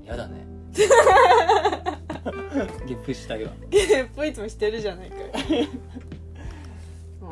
[0.06, 0.46] ーやだね。
[2.86, 5.24] ゲップしたいわゲップいつもしてるじゃないかよ。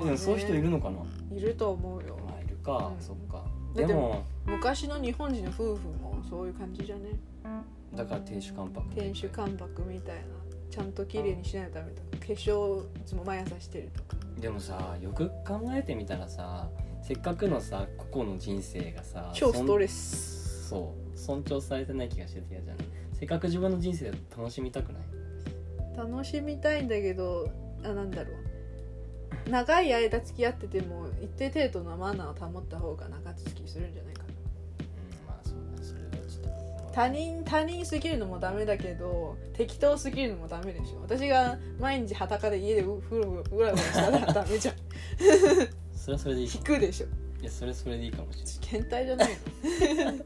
[0.04, 0.98] でもそういう人いるのかな、
[1.36, 2.18] いると思うよ。
[2.26, 3.04] まあいるか、うん。
[3.04, 3.46] そっか。
[3.76, 4.24] でも。
[4.46, 7.12] 昔の日本人の夫婦もそういう感じじゃね？
[7.96, 10.22] だから亭主関白天守関白みたいな。
[10.70, 12.08] ちゃんと綺麗にしないとダメとか。
[12.20, 14.18] 化粧いつも毎朝してるとか。
[14.40, 16.70] でもさよく考えてみたらさ
[17.02, 20.60] せっかくのさ個々の人生がさ超ストレス。
[20.66, 22.78] スそう尊重されてない気がしてて嫌じゃん
[23.14, 25.04] せっかく自分の人生楽しみたくない？
[25.98, 27.50] 楽しみたいんだけど
[27.84, 29.50] あなんだろう。
[29.50, 34.09] 長い間付き合ってても一定程度のマナーを保った方が長続きするんじゃない？
[37.00, 41.02] 他人他人すぎるのもダメだけど適当すぎるのもダメでしょ。
[41.02, 44.76] 私が毎日裸で家でうふろうらうらしたらダメじゃん。
[45.96, 47.08] それはそれでいいか引もくでしょ。
[47.42, 48.54] いやそれはそれでいいかもしれない。
[48.68, 50.26] 変態じゃないの？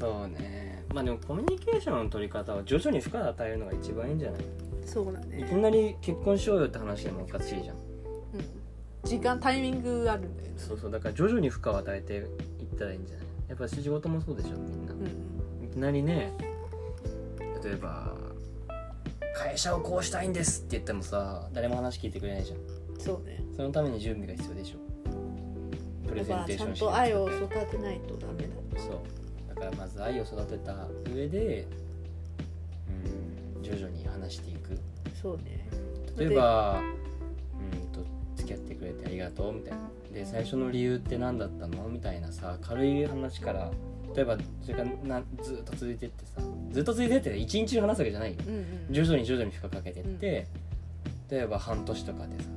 [0.00, 0.84] そうね。
[0.94, 4.40] まあでもコミュニケーションの取り方は徐々に負荷を与えるのが一番いいんじゃない？
[4.86, 8.42] そうだいねきなり結婚しようよって話でもおかしいじゃんうん。
[9.04, 10.54] 時間タイミングあるんだよね。
[10.56, 10.90] そうそう。
[10.90, 13.21] だから徐々に負荷を与えていったらいいんじゃない？
[13.52, 15.64] やっぱ仕事もそうでしょみんな、うん。
[15.66, 16.32] いきなりね
[17.62, 18.14] 例えば
[19.36, 22.58] 会社をこうしたいんですって言ってもさ誰も話聞いてくれないじゃん。
[22.98, 23.44] そうね。
[23.54, 24.78] そのために準備が必要でしょ。
[26.08, 29.54] プレゼンテーションしてと愛を育てないとダメだそう。
[29.54, 31.66] だからまず愛を育てた上で
[33.58, 34.78] うん徐々に話していく。
[35.20, 35.68] そうね。
[36.16, 36.80] 例えば
[38.54, 39.90] き合ってくれてありがとうみたいな。
[40.12, 41.88] で最初の理由って何だったの？
[41.88, 43.70] みたいなさ軽い話から
[44.14, 48.36] 例えばそれがなずっと続いてってさずっと続いてって一日中話すわけじゃないよ。
[48.46, 50.46] うんうん徐々に徐々に負荷かけてって、
[51.30, 52.48] 例えば半年とかでさ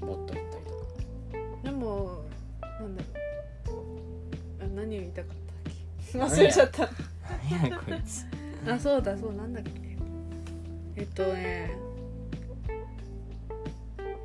[0.00, 1.62] ボッと行ったりとか。
[1.64, 2.22] でも
[2.80, 3.02] なんだ
[3.66, 3.72] ろ
[4.60, 4.64] う。
[4.64, 5.74] あ何を言いたかったっ
[6.12, 6.18] け？
[6.18, 6.88] 忘れちゃった。
[7.50, 8.24] 何やこいつ。
[8.66, 9.70] あそうだそうなんだっけ？
[10.96, 11.76] えっとね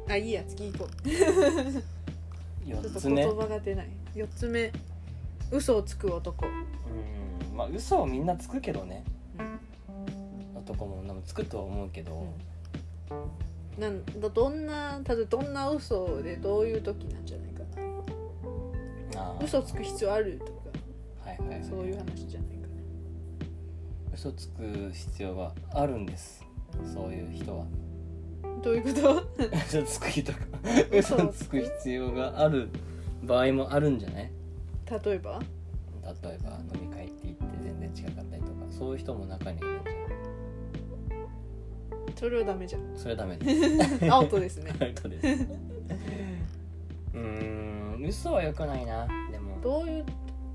[0.09, 1.09] あいいや次行こう。
[1.09, 3.89] ちょっ4とつ目言葉が出ない。
[4.15, 4.71] 4つ目。
[5.51, 9.03] 嘘をつく男、うんまあ嘘をみんなつくけどね。
[9.39, 10.57] うん。
[10.57, 12.27] 男も女もつくとは思うけど、
[13.77, 17.63] なんだどんなただどんな嘘でどういう時なんじゃないか
[19.15, 19.21] な。
[19.21, 20.51] ああ嘘つく必要あるとか。
[21.29, 21.63] はいはいはい。
[21.63, 22.67] そういう話じゃないか
[24.13, 26.43] 嘘つく必要があるんです。
[26.93, 27.65] そういう人は。
[27.65, 27.86] な
[28.63, 29.23] どういうこと？
[29.67, 30.37] 嘘つく人が
[30.91, 32.69] 嘘つく必要がある
[33.23, 34.31] 場合もあるんじゃない？
[35.05, 35.39] 例えば？
[36.23, 39.97] 例えば飲み会って言って全然違かったりとかそういう人も中にいるんじゃない
[42.15, 42.81] それはダメじゃん。
[42.97, 44.05] それはダメです。
[44.11, 44.71] アウトですね。
[44.79, 45.27] アウトです。
[47.13, 49.07] うーん嘘は良くないな。
[49.31, 49.59] でも。
[49.61, 50.05] どういう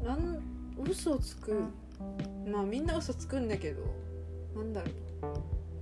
[0.05, 0.41] なん
[0.85, 1.61] 嘘をつく。
[2.51, 3.83] まあみんな嘘つくんだけど
[4.57, 4.93] なんだろう。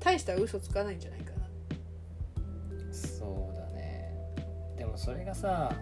[0.01, 1.30] 大した嘘つかないんじゃないか
[4.91, 5.73] もそれがさ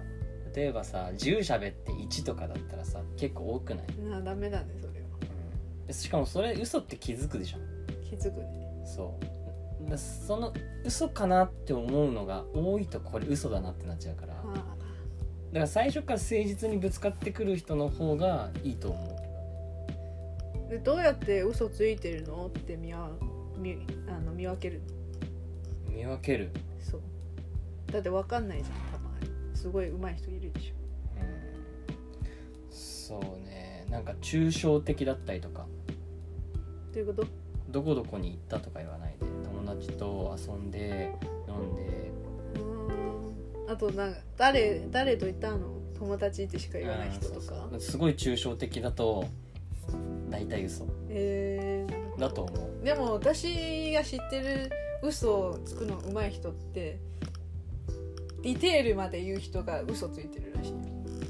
[0.54, 5.06] 例えばさ10喋って1とかだったらさ結構多くない、なあダメだねそれは。
[5.86, 7.58] でしかもそれ嘘って気づくでしょ？
[8.08, 8.84] 気づくね。
[8.84, 9.18] そ
[9.86, 9.90] う。
[9.90, 10.52] だその
[10.84, 14.34] 嘘かなって思うのが多いとこれ嘘だなってなっちゃうから。
[14.34, 14.44] だあ。
[14.44, 19.16] から最初から誠実にぶつかってくる人の方がいいと思
[20.66, 23.10] あでどうやって嘘ついてるのって見わ
[23.56, 24.82] 見あの見分ける
[25.88, 26.50] う見分ける？
[26.80, 27.00] そう。
[27.90, 28.97] だって分かんないじゃん
[29.58, 30.72] すごい上手い人いるでし
[31.16, 32.70] うん。
[32.70, 33.86] そうね。
[33.90, 35.62] なんか抽象的だったりとか。
[35.62, 35.66] ょ
[36.94, 37.28] どういうこと？
[37.70, 39.26] どこどこに行ったとか言わないで。
[39.44, 41.12] 友達と遊んで
[41.48, 42.12] 飲んで。
[42.54, 43.72] うーん。
[43.72, 45.76] あとなんか誰誰といたの？
[45.98, 47.68] 友達ってしか言わない人とか？
[47.80, 49.26] すごい抽象的だと
[50.30, 50.86] 大体嘘。
[51.08, 52.84] えー、だと思う。
[52.84, 54.70] でも私が知ってる
[55.02, 57.00] 嘘をつくの上手い人って
[58.42, 60.74] ディテールまで言う人が嘘ついてるらしい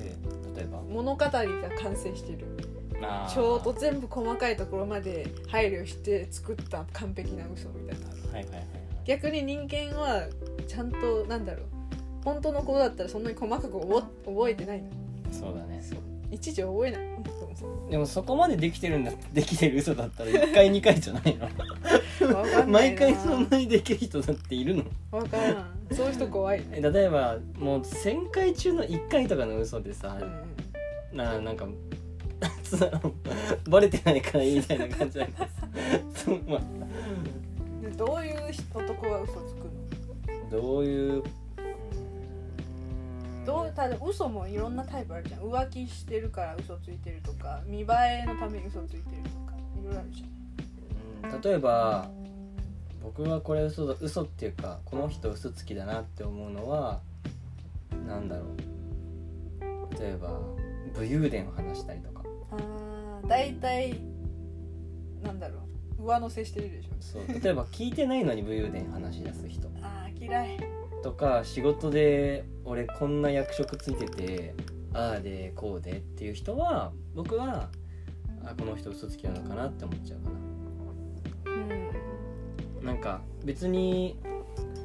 [0.01, 0.17] え
[0.57, 0.81] 例えば？
[0.83, 2.47] 物語が完成してる。
[3.03, 3.35] あー。
[3.35, 8.07] ちょうど全部細かいところまで配慮して作った完璧な嘘みたいな。
[8.07, 8.67] のあるはいはいはい。
[9.07, 10.25] 逆に人間は
[10.67, 11.67] ちゃんとなんだろう。
[12.25, 14.89] 本当のことだったらそんなに細かく覚覚えてないの。
[15.33, 15.79] そうだね。
[16.31, 17.09] いちいち覚えない。
[17.91, 21.47] でもそこまでできてるんだできてる嘘だったら1回2回じゃないの？
[22.37, 22.95] わかんないな。
[22.95, 24.85] 毎回そんなにできる人だっているの？
[25.11, 26.63] わからん そういう人怖い。
[26.71, 31.67] 例えばもう1000回中の1回とかの嘘でさうんななんか
[32.63, 32.77] つ
[33.69, 35.37] バレてないからいいみたいな感じなんで
[36.15, 36.25] す。
[36.25, 36.61] そう、まあ、
[37.83, 38.37] でどういう
[38.75, 39.65] 男が嘘つく
[40.45, 40.51] の？
[40.51, 41.23] どういう
[43.47, 45.41] どうただ嘘もいろんなタイプあるじゃん。
[45.41, 47.87] 浮気してるから嘘ついてるとか見栄
[48.25, 51.35] えのために嘘ついてるとかいろいろあるじゃん。
[51.35, 51.41] うん。
[51.41, 52.11] 例えば
[53.09, 57.01] 僕はこれ嘘だ嘘っていうかこの人嘘つきだなって思うのは
[58.07, 59.95] なんだろう。
[59.99, 60.39] 例えば
[60.95, 62.23] 武勇伝を話したりとか。
[62.51, 63.99] あー大体
[65.23, 65.61] なんだろ
[65.99, 66.05] う。
[66.05, 66.89] 上乗せしてるでしょ。
[67.01, 67.23] そう。
[67.27, 69.69] 例えば聞いてないのに武勇伝話し出す人。
[69.81, 70.59] あー嫌い。
[71.03, 74.55] とか仕事で俺こんな役職ついてて
[74.93, 77.71] ああでこうでっていう人は僕は
[78.45, 80.48] あこの人嘘つきなのかなって思っちゃうかうん
[82.89, 84.17] ななんか別に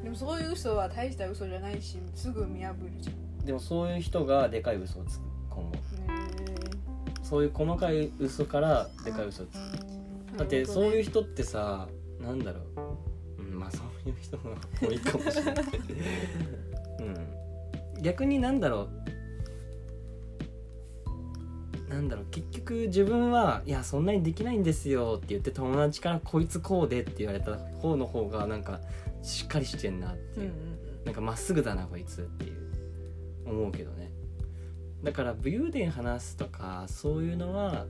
[0.04, 3.46] でもそういう嘘は大した嘘じゃないしすぐ見破るじゃん。
[3.46, 5.72] でもそういう人がでかい嘘をつく今後。
[5.72, 5.80] ね
[7.24, 9.58] そういう細かい嘘からでかい嘘をつく。
[10.36, 11.88] えだってそういう人人ってさ
[12.20, 12.62] なんだろ
[13.40, 14.44] う、うん、まあそういう人が
[14.82, 15.56] 多いかもしれない、
[17.96, 18.90] うん、逆になんだろう
[21.94, 28.80] なんだろう結局自分はいやそんなにできないんですよって言って友達からこいつこうでって言われた方の方がなんか
[29.22, 32.56] しっかりしてんなっていう、うんうんなんかまっすぐだなこいつっていう
[33.46, 34.10] 思うけどね。
[35.04, 37.88] だから武勇伝話すとかそういうのは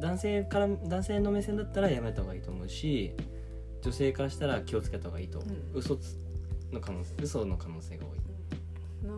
[0.00, 3.12] 男性から男性の目線だったらやめた方がいいと思うし
[3.82, 5.78] 女性からしたら気をつけた方がいいと思う、うん。
[5.78, 6.16] 嘘つ
[6.72, 8.18] の可能嘘の可能性が多い。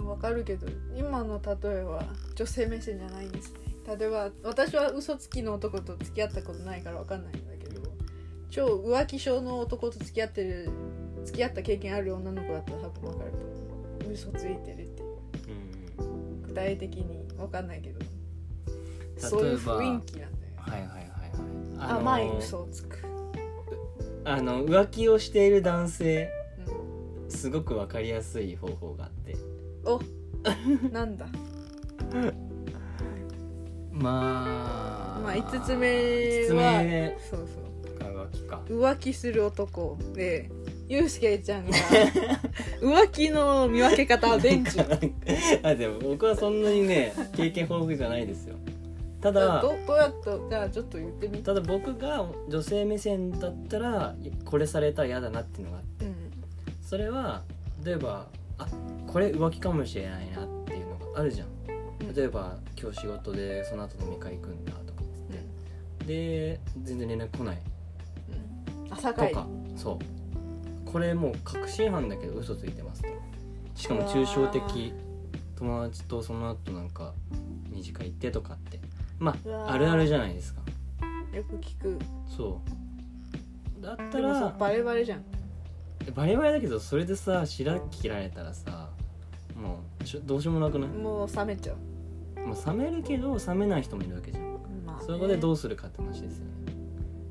[0.09, 2.03] わかるけど今の例えは
[2.35, 7.81] 女性目線じゃないんですね例えば私は嘘つきの男と付き合ったことないからわかんないんだけど
[8.51, 10.71] 超浮気症の男と付き合ってる
[11.25, 14.13] 付き合った経験ある女の子だったら多分わかると思う。
[14.13, 16.03] 嘘ついてるってう。
[16.03, 18.01] ん具体的にわかんないけど。
[19.19, 21.01] そういう雰囲気なんだよはいはいはい
[21.79, 22.99] はい甘い嘘をつく、
[24.25, 26.31] あの浮気をしている男性
[27.29, 29.33] うすごく分かりやすい方法があって。
[29.33, 29.39] ん、
[29.85, 30.01] お
[30.93, 31.27] なんだ
[34.01, 37.71] まあまあ5つ目5つそうそう。
[38.15, 40.51] が浮気か浮気する男で
[40.89, 41.77] ゆうすけちゃんが
[42.81, 44.89] 浮気の見分け方は伝授
[45.63, 48.57] あでも僕はそんなにね経験豊富じゃないですよ。
[49.21, 56.07] たどだどうやったじゃあちょっと言ってみただ僕が女性目線だったらこれされたら嫌だなっていうのがあって。
[56.07, 56.15] うん。
[56.83, 57.43] それは
[57.85, 58.67] 例えばあ
[59.07, 61.49] これ浮気かもしれないなっていうのがあるじゃん
[62.15, 65.03] 例えば今日仕事でその後飲み会行くんだとか
[66.07, 67.59] で全然連絡来ない。
[68.89, 68.93] うん。
[68.93, 69.29] 朝帰り。
[69.29, 69.47] とか。
[69.77, 70.91] そう。
[70.91, 73.09] これもう確信犯だけど嘘ついてますと。
[73.75, 74.93] しかも抽象的。
[75.57, 77.13] 友達とその後なんか
[77.71, 78.81] 二次会行ってとかって。
[79.19, 80.63] まああるあるじゃないですか。
[81.37, 81.99] よく聞く。
[82.27, 82.61] そ
[83.79, 83.83] う。
[83.83, 85.25] だったらバレバレじゃん。
[86.15, 88.89] バレバレだけどそれでさ白切られたらさ
[89.55, 90.89] もうどうしようもなくない？
[90.89, 91.77] もう冷めちゃう
[92.47, 94.45] もう冷めるけど冷めない人もいるわけじゃん。
[94.85, 95.05] まあね。
[95.07, 96.51] そこでどうするかって話ですよね。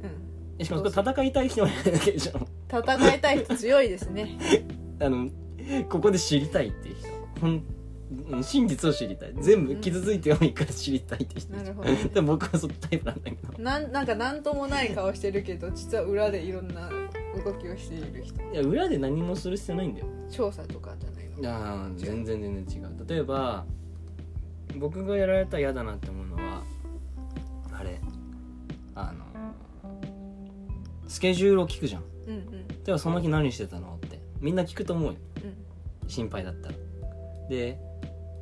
[0.04, 0.12] うん。
[0.60, 2.48] えしかも戦いたい人もいるわけじゃん。
[2.70, 4.38] 戦いたい人強いですね。
[5.02, 5.30] あの
[5.90, 7.08] ここで知りたいっていう人。
[7.42, 7.64] ほん
[8.32, 9.34] うん真実を知りたい。
[9.40, 11.96] 全部傷ついてもいいから知りたいって人なるほどね。
[12.12, 13.64] でも僕はそのタイプなんだけど。
[13.64, 16.90] なんなんか何ともない顔してるけど実は裏でいろんな
[17.46, 18.42] 動きをしている人。
[18.52, 20.08] いや裏で何もする必要ないんだよ。
[20.32, 21.40] 調査とかじゃないの。
[21.40, 23.08] いやー全然全然違う。
[23.08, 23.66] 例えば
[24.78, 26.64] 僕がやられたら嫌だなって思うのは
[27.74, 28.00] あれ。
[28.96, 29.26] あの
[31.08, 32.04] スケジュールを聞くじゃん。
[32.28, 32.68] うんうん。
[32.84, 35.20] ではその日何してたのってみんな聞くと思うよ。
[35.44, 36.10] うん。
[36.10, 36.76] 心配だったら。
[37.50, 37.80] で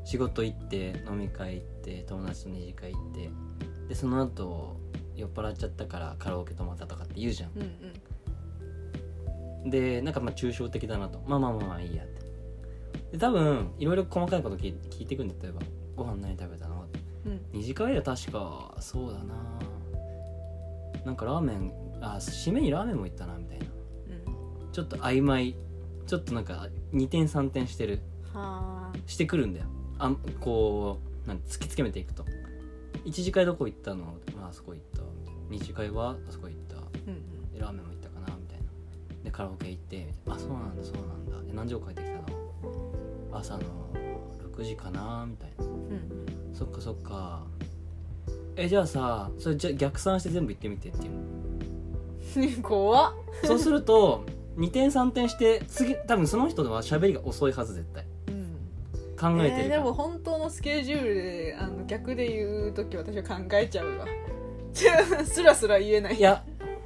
[0.03, 3.29] 仕事行って飲み会行って友達と二次会行って
[3.89, 4.77] でその後
[5.15, 7.51] 酔っ払っちゃったからカラオケ泊まったとかって言うじゃん。
[7.55, 7.61] うん
[9.63, 9.69] うん。
[9.69, 11.21] でなんかまあ抽象的だなと。
[11.27, 12.17] まあまあまあまあいいやって。
[13.11, 15.61] で多分いろいろ細かいこと聞い聞いてくんだよ例えば
[15.97, 16.83] ご飯何食べたの？
[16.83, 17.41] ってうん。
[17.51, 18.75] 二次会では確か。
[18.79, 19.33] そうだな。
[21.03, 23.65] なんかラーメンあ締めにラーメンも行ったなみたいな。
[23.65, 23.69] う
[24.69, 24.71] ん。
[24.71, 25.55] ちょっと曖昧。
[26.05, 27.99] ちょっとなんか2点3点してる。
[28.33, 28.97] はあ。
[29.07, 29.65] してくるんだよ。
[29.99, 32.23] あこうなん突きつけめていくと。
[33.03, 35.01] 一次会どこ行ったの、まああそこ行った。
[35.49, 36.77] 二次会はあそこ行った。
[36.77, 36.79] う
[37.11, 37.51] ん。
[37.51, 38.65] でラーメンも行ったかなみたいな。
[39.23, 40.35] でカラオケ行ってみたいな。
[40.35, 41.41] あそうなんだそうなんだ。
[41.47, 42.27] で何時頃帰ってきたの？
[43.33, 43.63] 朝の
[44.57, 45.65] 6時かなみたいな。
[45.65, 45.71] うん。
[45.71, 47.43] うんそっかそっか。
[48.55, 51.19] えじゃあさそれじゃ逆算して全部言ってみてっていうの。
[52.55, 53.13] う ん怖っ。
[53.43, 54.25] そうすると
[54.57, 58.05] 2点3点して次多分その人は喋りが遅いはず絶対。
[58.29, 59.37] うん。
[59.37, 64.05] 考えてるえーでも本当のスケジュールであの逆で言う時私は考えちゃうわ。
[65.25, 66.15] スラスラ言えない。
[66.15, 66.43] いや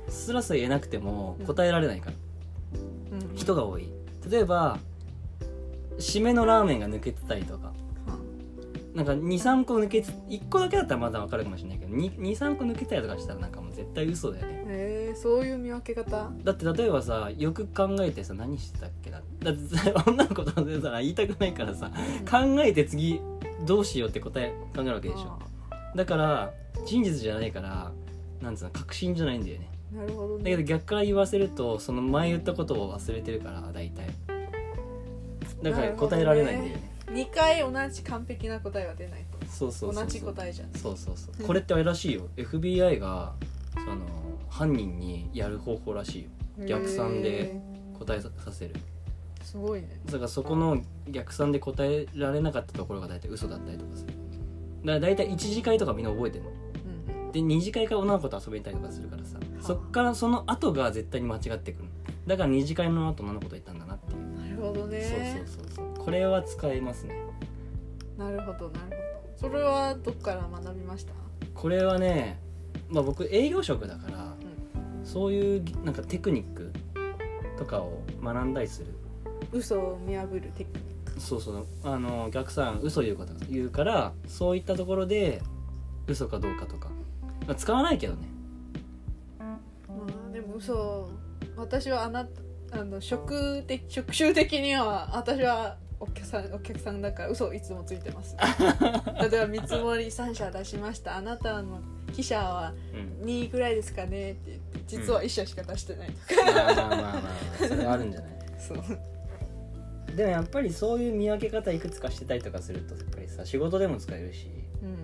[0.10, 3.36] スラスラ言えなくても答えられないから、うん。
[3.38, 3.90] 人が多い。
[4.30, 4.78] 例えば
[5.98, 7.68] 締めのラーメンが抜けてたりとか。
[7.68, 7.74] は
[8.94, 14.64] なんか23個抜けて1個だけだったらまだ分かるかもしれないけど23個抜けたりとかしたらなんかもう絶対嘘だよね。
[14.68, 16.30] えー、そういう見分け方？
[16.44, 19.22] だって例えばさよく考えてさ何してたっけな？
[19.40, 21.90] だってさ 女の子とでさ言いたくないからさ
[22.30, 23.22] 考えて次
[23.66, 25.40] どうしようって答え考えるわけでしょ。
[25.96, 26.54] だから
[26.86, 27.92] 真実じゃないから
[28.42, 29.70] なんつうの確信じゃないんだよね。
[29.94, 34.10] なるほどだけどね逆から言わせるとその前言ったことを忘れてるから大体
[35.62, 36.92] だから答えられないんだよね。
[37.12, 39.46] 2回同じ完璧な答えは出ないと。
[39.48, 40.72] そうそうそう同じ答えじゃん。
[40.74, 41.36] そうそうそう。
[41.40, 42.28] うんこれってあれらしいよ。
[42.38, 43.34] FBI が
[43.74, 44.06] その
[44.50, 46.30] 犯人にやる方法らしいよ。
[46.68, 47.62] 逆算でへ
[48.00, 48.76] 答えさせる。
[48.76, 50.00] ーすごいね。
[50.06, 54.14] だからそこの逆算で答えられなかったところが大体嘘だったりとかする。
[54.14, 54.20] だか
[54.86, 56.50] ら大体1次会とかみんな覚えてるの。
[56.52, 57.32] うんうん。
[57.32, 59.38] で2次会から女の子と遊べたりとかするからさ。
[59.60, 61.90] そっからその後が絶対に間違ってくる。
[62.26, 63.91] だから2次会の後女の子と行ったんだな
[64.62, 65.02] ほどね。
[65.02, 66.06] そうそうそうそう。
[66.06, 67.16] これは使えますね。
[68.18, 68.98] なるほどなる
[69.40, 69.50] ほど。
[69.50, 71.14] それはどっから学びました？
[71.54, 72.40] これはね、
[72.90, 74.36] まあ、僕営業職だから
[75.04, 76.72] そういうなんかテクニック
[77.58, 78.88] とかを学んだりする。
[79.52, 80.86] 嘘を見破るテクニ
[81.16, 81.66] ッそうそう。
[81.84, 85.42] あのお客さん嘘言うこと言うからそういったところで
[86.08, 86.90] 嘘かどうかとか、
[87.48, 88.28] まあ使わないけどね。
[89.40, 89.60] クま
[90.30, 91.10] あでも嘘
[91.58, 92.42] 私はあなた
[92.72, 98.36] あの職的職種的には私はお客さんお客さんだから嘘をいつもついてます。
[99.30, 101.18] 例えば見積もり3社出しました。
[101.18, 101.80] あなたの
[102.14, 102.74] 記者は
[103.22, 103.26] うん。
[103.28, 107.22] 2位ぐらいですかねって言って実は1社しか出してないとか、まあまあまあまあ、ま
[107.64, 108.32] あ、それはあるんじゃない？
[108.58, 108.78] そう。
[110.16, 114.48] でもやっぱりそういう見分け方いくつかしてたりとかするとやっぱりさ仕事でも使えるし、
[114.82, 114.98] うんうんう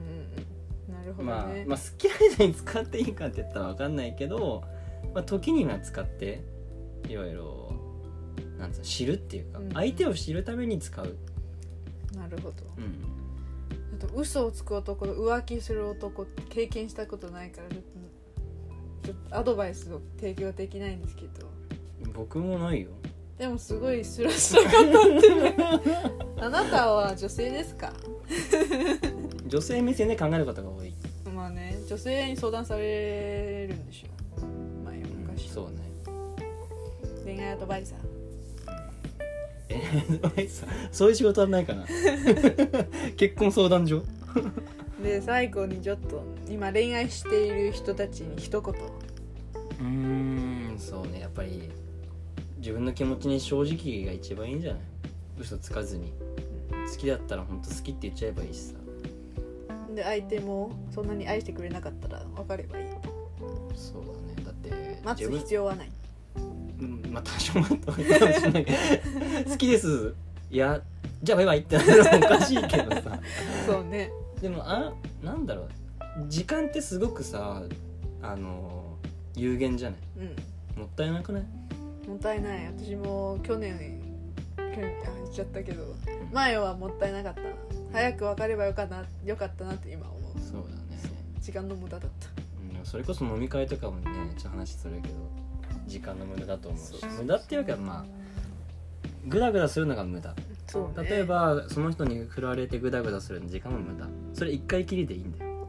[0.92, 0.94] ん。
[1.00, 4.64] なるほどまあね、まあ好きな人に使っていいかって言ったら分かんないけど、
[5.14, 6.42] まあ、時には使って
[7.08, 7.57] いろいろ
[8.58, 9.72] なんつうの知るっていうか、うん。
[9.74, 11.16] 相手を知るために使う、
[12.16, 12.56] なるほど。
[12.78, 17.88] うん、あと嘘をつく男と浮気する男って経験したことないからちょっと
[19.08, 21.48] ちょっとアドバイスを提供できないんですけど。
[22.14, 22.90] 僕もないよ。
[23.38, 25.54] でもすごいスラスラ語ってる。
[26.42, 27.94] あなたは女性ですか？
[29.48, 30.94] 女性目線で考えることが多い、
[31.34, 34.46] まあね女性に相談されるんでしょ
[34.84, 35.08] 前う。
[35.08, 35.78] ん昔、そうね。
[37.24, 38.00] 恋愛アドバイザー
[39.70, 40.48] え
[40.92, 41.86] そういう仕事はないかな。
[43.18, 44.04] 結婚相談所。
[45.04, 48.74] で最後にちょっと今恋愛している人たちに一言。
[48.74, 49.86] うー
[50.76, 51.20] んそうね。
[51.22, 51.70] やっぱり
[52.58, 54.82] 自分の気持ちに正直が一番いいんじゃない？
[55.40, 56.14] 嘘つかずに。
[56.92, 58.74] 好きだったら本当好きって言っちゃえばいいしさ。
[59.94, 62.86] で相手もそんなに愛してくれなかったら別ればいい
[63.76, 64.46] そうだね。
[64.46, 65.88] だって待つ必要はない。
[65.88, 65.97] うん
[67.18, 68.78] まあ多少待ったかもしれないけど
[69.50, 70.14] 好きです。
[70.52, 70.80] いや
[71.24, 73.20] じゃあバイバイってなるのもおかしいけどさ。
[73.66, 74.12] そうね。
[74.40, 74.94] でもあ
[75.24, 75.70] なんだろう。
[76.28, 77.64] 時間ってすごくさ
[78.22, 78.98] あの
[79.36, 80.00] 有限じゃない？
[80.20, 80.82] うん。
[80.82, 81.44] もったいなくない？
[82.08, 82.66] もったいない。
[82.68, 84.00] 私も去年
[84.58, 85.96] 去年あ言っちゃったけど
[86.32, 87.48] 前はもったいなかったな。
[87.94, 90.40] 早く別ればよかったなよかったなって今思う。
[90.40, 91.02] そうだね。
[91.42, 92.28] 時間の無駄だった。
[92.78, 94.06] うんそれこそ飲み会とかもね
[94.38, 95.16] ちょっと話するけど
[95.88, 97.06] 時間の無駄だと思うし。
[97.20, 98.06] 無駄っていうかまあ
[99.28, 100.34] グダグダするのが無駄。
[100.34, 100.36] ね。
[101.10, 104.08] 例えばその人に振られてグダグダするの時間も無駄。
[104.34, 105.68] それ一回きりでいいんだよ。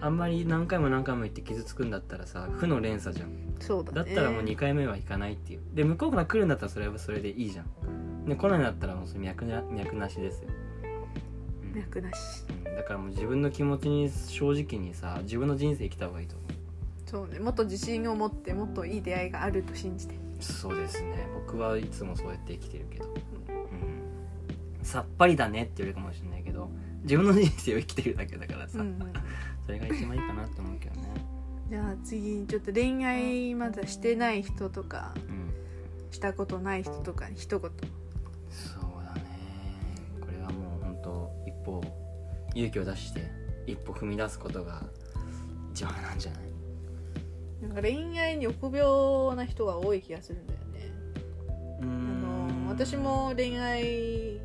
[0.00, 3.30] あんまり何回も何回も言って傷つくんだったらさ負の連鎖じゃん。
[3.60, 3.96] そうだね。
[3.96, 5.60] だったらもう2回目は行かないっていう。
[5.74, 8.24] で向こうから来るんだったらそれはそれでいいじゃん。
[8.26, 10.48] で来ないんだったらもうそれ脈な脈なしですよ、
[11.64, 11.78] うん。
[11.78, 12.44] 脈なし。
[12.48, 16.51] うんだからもう自分の気持ちに正直にさ自分の人生生きた方がいいと思う
[17.12, 17.38] そうね。
[17.38, 20.14] もっと自信を持ってもっといい出会いがあると信じて。
[20.40, 21.28] そうですね。
[21.46, 23.08] 僕はいつもそうやって生きてるけど、う
[24.82, 26.68] ん、さっぱりだねって言われるかもしれないけど
[27.04, 29.12] 自分の人生を生きてるだけだからさ、うんうん。
[29.66, 31.08] それが一番いいかなって思うけどね。
[31.70, 35.52] じゃあ次ちょっと恋愛まだしてない人とかうん。
[36.10, 37.70] したことない人とかに一言。
[38.50, 39.22] そうだね。
[40.20, 41.82] これはもう本当一歩
[42.54, 43.30] 勇気を出して
[43.66, 44.82] 一歩踏み出すことが
[45.72, 46.51] 一番なんじゃない？
[47.62, 50.92] なんか恋愛に臆病な人が多い気がするんだよね。
[51.80, 52.20] あん。
[52.64, 54.40] の私も恋愛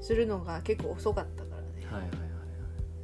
[0.00, 1.86] するのが結構遅かったからね。
[1.86, 2.22] はいはいはい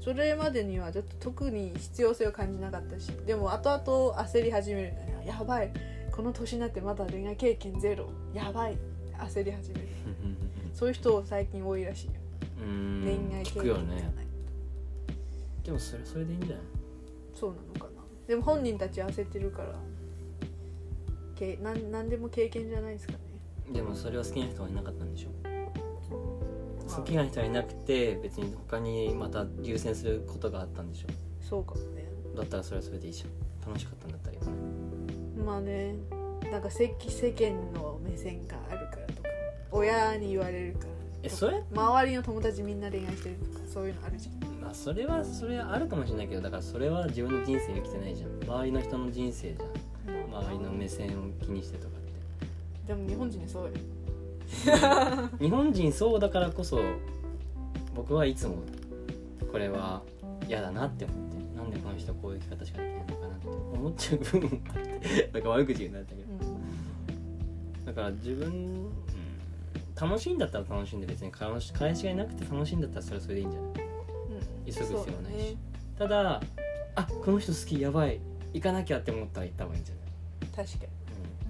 [0.01, 5.22] それまでにはちょっと特に必要性を感じなかったしでも後々焦り始めるんだよ。
[5.26, 5.70] やばい
[6.12, 8.09] この年になってまだ恋愛経験ゼロ。
[8.32, 8.78] やばい
[9.18, 9.89] 焦り始める。
[10.72, 12.12] そういう人最近多いらしいよ。
[13.05, 14.12] 恋愛経聞くよ験がない、ね。
[15.64, 16.64] でもそれそれでいいんじゃない？
[17.34, 17.67] そうなの
[18.28, 19.74] でも本人たち焦ってるから。
[21.34, 23.18] けなんなんでも経験じゃないですかね。
[23.72, 25.28] でもそれは好きな人はいなかったんでしょ
[26.88, 31.08] 好きな人はいなくて別に他にまた優先することがあったんでしょ
[31.40, 32.04] そうかもね。
[32.36, 33.30] だったらそれはそれでいいじゃん。
[33.66, 34.52] 楽しかったんだったらいいよね
[35.44, 35.94] まあね。
[36.50, 39.28] なんか世世間の目線があるからとか。
[39.70, 40.90] 親に言われるから
[41.22, 41.62] えそれ？
[41.72, 48.30] 周りの友達みんな恋愛してるとかそういうのあるじゃんまあそれはそれはあるかもしれないけどだからそれは自分の人生生きてないじゃん。
[48.44, 50.42] 周りの人の人生じゃん。
[50.42, 52.00] 周りの目線を気にしてとかっ
[52.86, 52.92] て。
[52.92, 53.70] でも日本人にそうよ。
[55.40, 56.80] 日本人そうだからこそ
[57.94, 58.56] 僕はいつも
[59.50, 60.02] これは
[60.46, 61.16] 嫌だなって思っ
[61.52, 66.28] てなんでこの人こういう生き方しかできないのかなって思っちゃう部分もあって なんか悪口言うんだったけど。
[66.30, 67.84] うん。
[67.86, 68.88] だから自分、うん
[70.00, 71.72] 楽しいんだったら楽しんで別に彼氏
[72.04, 73.70] がいなくて楽しいんだったらそれはそれでいいんじゃない？
[73.72, 73.97] うん
[74.72, 75.36] 急ぐ必要はないし。
[75.52, 75.56] ね。
[75.98, 76.40] ただ
[76.94, 78.20] あこの人好きやばい。
[78.54, 80.66] 行かなきゃって思ったら行った方がいいんじゃない？
[80.66, 80.90] 確かに。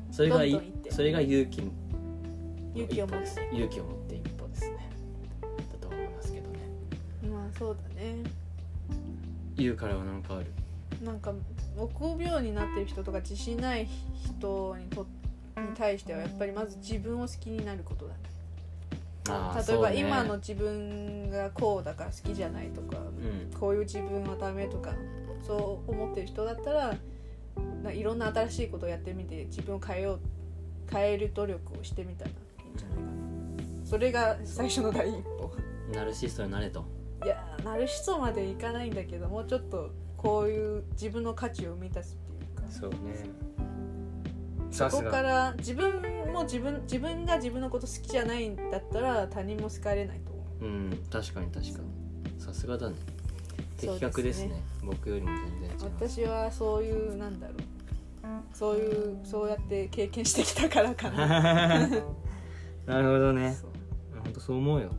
[0.08, 0.14] うん。
[0.14, 1.62] それがいそれが勇気。
[1.62, 1.70] の
[2.74, 3.26] 勇気を持って。
[3.26, 3.40] 一歩です。
[3.52, 4.90] 勇気を持って一歩ですね。
[5.40, 6.58] だと思いますけどね。
[7.30, 8.22] まあそうだね。
[9.56, 10.46] 言うからは何かある。
[11.04, 11.32] なんか
[11.76, 13.88] 臆病になってる人とか自信ない
[14.24, 15.06] 人にと
[15.56, 18.20] に対してはやっぱりまず自分を好きになることだね。
[19.68, 23.07] 例えば今の自分がこうだから好きじゃないとか、うん
[23.58, 24.94] こういう自分はダメとか
[25.46, 26.94] そう思ってる人だったら
[27.82, 30.20] ないろんな新しいことをやってみて自分を変えよう
[30.90, 33.86] 変える努力をしてみたらいいんじゃないかな。
[33.86, 35.50] それが最初の第一歩。
[35.92, 36.84] ナルシストになれと。
[37.24, 42.70] いやーナルシストまでいかないんだけどもうちょっとこういう自分の価値を満たすっていうか。
[42.70, 42.96] そうね。
[44.70, 46.02] そこから自分
[46.32, 50.64] も自分自分が自分のこと好きじゃないんだったら他人も好かれないと思う。
[50.64, 51.88] うん確かに確かに。
[52.38, 52.96] さすがだね
[53.78, 54.62] 的確ですね。
[54.84, 57.56] 僕よりも全然私はそういうなんだろう。
[58.52, 61.88] そういうそうやって経験してきたからかな。
[62.86, 63.56] なるほどね。
[64.24, 64.90] 本当そう思うよ、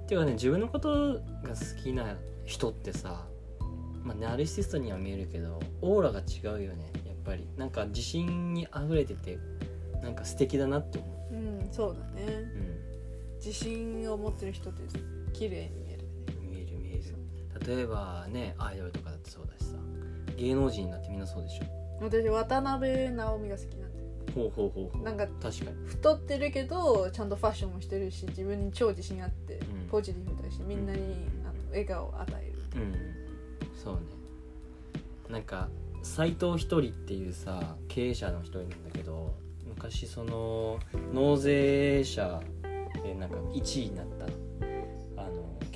[0.00, 3.26] うん、ていうかね自分のことが好きな人ってさ
[4.02, 6.92] まあナルシストには見えるけどオーラが違うよね。
[7.06, 7.46] やっぱり。
[7.56, 9.38] なんか自信にあふれてて
[10.02, 11.34] なんか素敵だなって思う。
[11.36, 12.24] んそうだね。
[12.26, 14.82] う、うん、自信を持ってる人って
[15.32, 15.83] 綺麗に
[17.66, 19.76] 例えばねアイドルとかだってそうだしさ。
[20.36, 21.64] 芸能人になってみんなそうでしょ。
[22.00, 24.04] 私渡辺直美が好きなんだよ。
[24.34, 25.02] ほうほうほうほう。
[25.02, 25.86] なんか確かに。
[25.86, 29.88] 太ってるけどちゃんとファッションもしてるし自分に超自信あって、うん。
[29.88, 32.84] ポジティブだしみんなにあの笑顔を与えるう。
[32.84, 32.94] ん。
[33.76, 34.00] そうね。
[35.30, 35.68] なんか
[36.02, 39.34] 斎藤ひとりっていうさ経営者の一人なんだけど
[39.66, 40.78] 昔その
[41.12, 42.42] 納税者
[43.02, 44.26] でなんか1位になった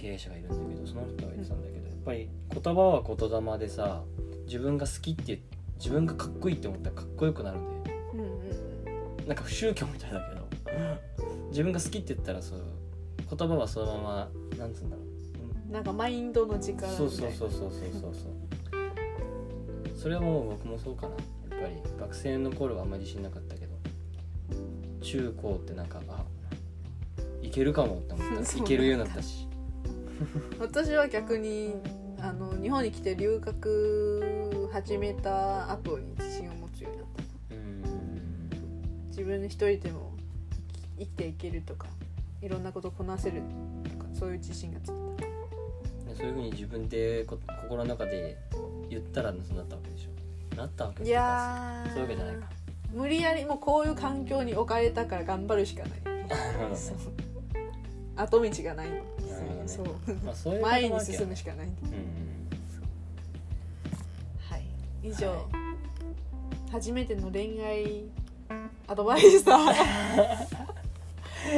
[0.00, 4.02] 経営者がいるんだけどその人が言ってたんだけどやっぱり言葉は言霊でさ
[4.46, 5.40] 自分が好きって
[5.78, 7.98] 自分がかっこいいって思ったらかっこよくなるんだよ。
[8.14, 10.48] うんうんなんか不宗教みたいだけど。
[11.50, 12.60] 自分が好きって言ったらそう
[13.28, 15.04] 言葉はそのままなんつうんだろう。
[15.66, 19.98] うんなんかマインドの力そうそうそうそうそうそうそう。
[19.98, 21.10] それはもう僕もそうかな。
[21.10, 23.76] やっぱり学生の頃はあんまり自信なかったけど。
[25.00, 26.24] 中高ってなんかあ
[27.42, 28.58] いけるかもって思った。
[28.58, 29.47] いけるようになったし
[30.58, 31.74] 私は逆に
[32.20, 37.54] あの日本に来て留学始めた後に自信を持つようになった。
[37.54, 39.06] うん。
[39.08, 40.12] 自分一人でも
[40.98, 41.86] 生きていけるとか
[42.42, 43.42] いろんなことこなせる
[43.84, 46.10] とかそういう自信がついた。
[46.10, 48.36] でそういうふうに自分でこ心の中で
[48.88, 50.56] 言ったらそうなったわけでしょ。
[50.56, 51.90] なったわけいやー。
[51.90, 52.48] そういうわけじゃないか。
[52.92, 56.00] 無理やりもうこういう環境に置かれたから頑張るしかない。
[58.16, 59.17] 後道がないなるほど
[59.68, 59.74] ね。
[59.74, 59.86] そう。
[60.24, 61.66] まあそういう前に進むしかない。
[61.66, 61.74] うん
[64.48, 64.64] はい。
[65.02, 65.38] 以上、はい。
[66.72, 68.04] 初めての恋愛
[68.86, 69.74] アドバイザー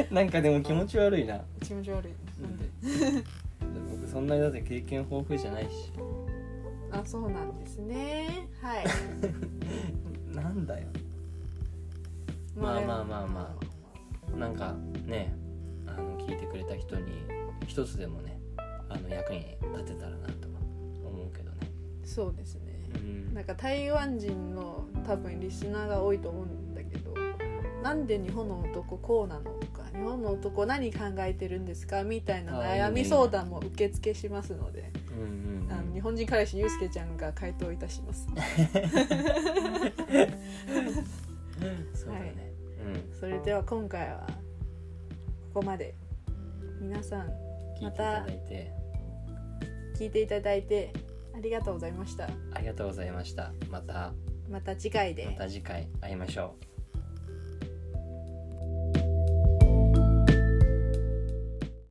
[0.09, 1.41] うんなんかでも気持ち悪いな。
[1.61, 2.13] 気持ち悪い。
[2.41, 5.91] なんで、僕そんなにだって経験豊富じゃないし。
[6.91, 8.47] あそうなんですね。
[8.61, 8.85] はい。
[10.35, 10.87] なんだよ。
[12.55, 13.71] まあまあまあまあ。
[14.37, 15.33] なんかね
[15.97, 17.23] あの聞いてくれた人に
[17.67, 18.39] 一つでもね
[18.89, 20.59] あの役に立てたらなとは
[21.05, 21.57] 思うけどね。
[22.03, 22.73] そうですね。
[22.95, 23.33] うん。
[23.33, 27.13] なんか台湾人の多分リスナーが多いと思うんだけど
[27.81, 35.71] なんで日本の男こうなのとか日本の男何考えてるんですかみたいな悩み相談も受付しますのでうんうんうん。
[35.71, 38.27] あの日本人彼氏ゆうすけちゃんが回答いたします。
[41.93, 42.53] そうだね、
[43.19, 44.27] それでは今回は
[45.53, 45.95] ここまで。
[46.79, 47.91] 皆さんうん聞いて。
[47.91, 47.97] い
[49.97, 49.99] た。
[49.99, 50.93] 聞いていただいて
[51.35, 52.29] ありがとうございました。
[52.53, 53.51] ありがとうございました。
[53.69, 54.13] また。
[54.49, 55.25] また次回で。
[55.25, 56.70] また次回会いましょう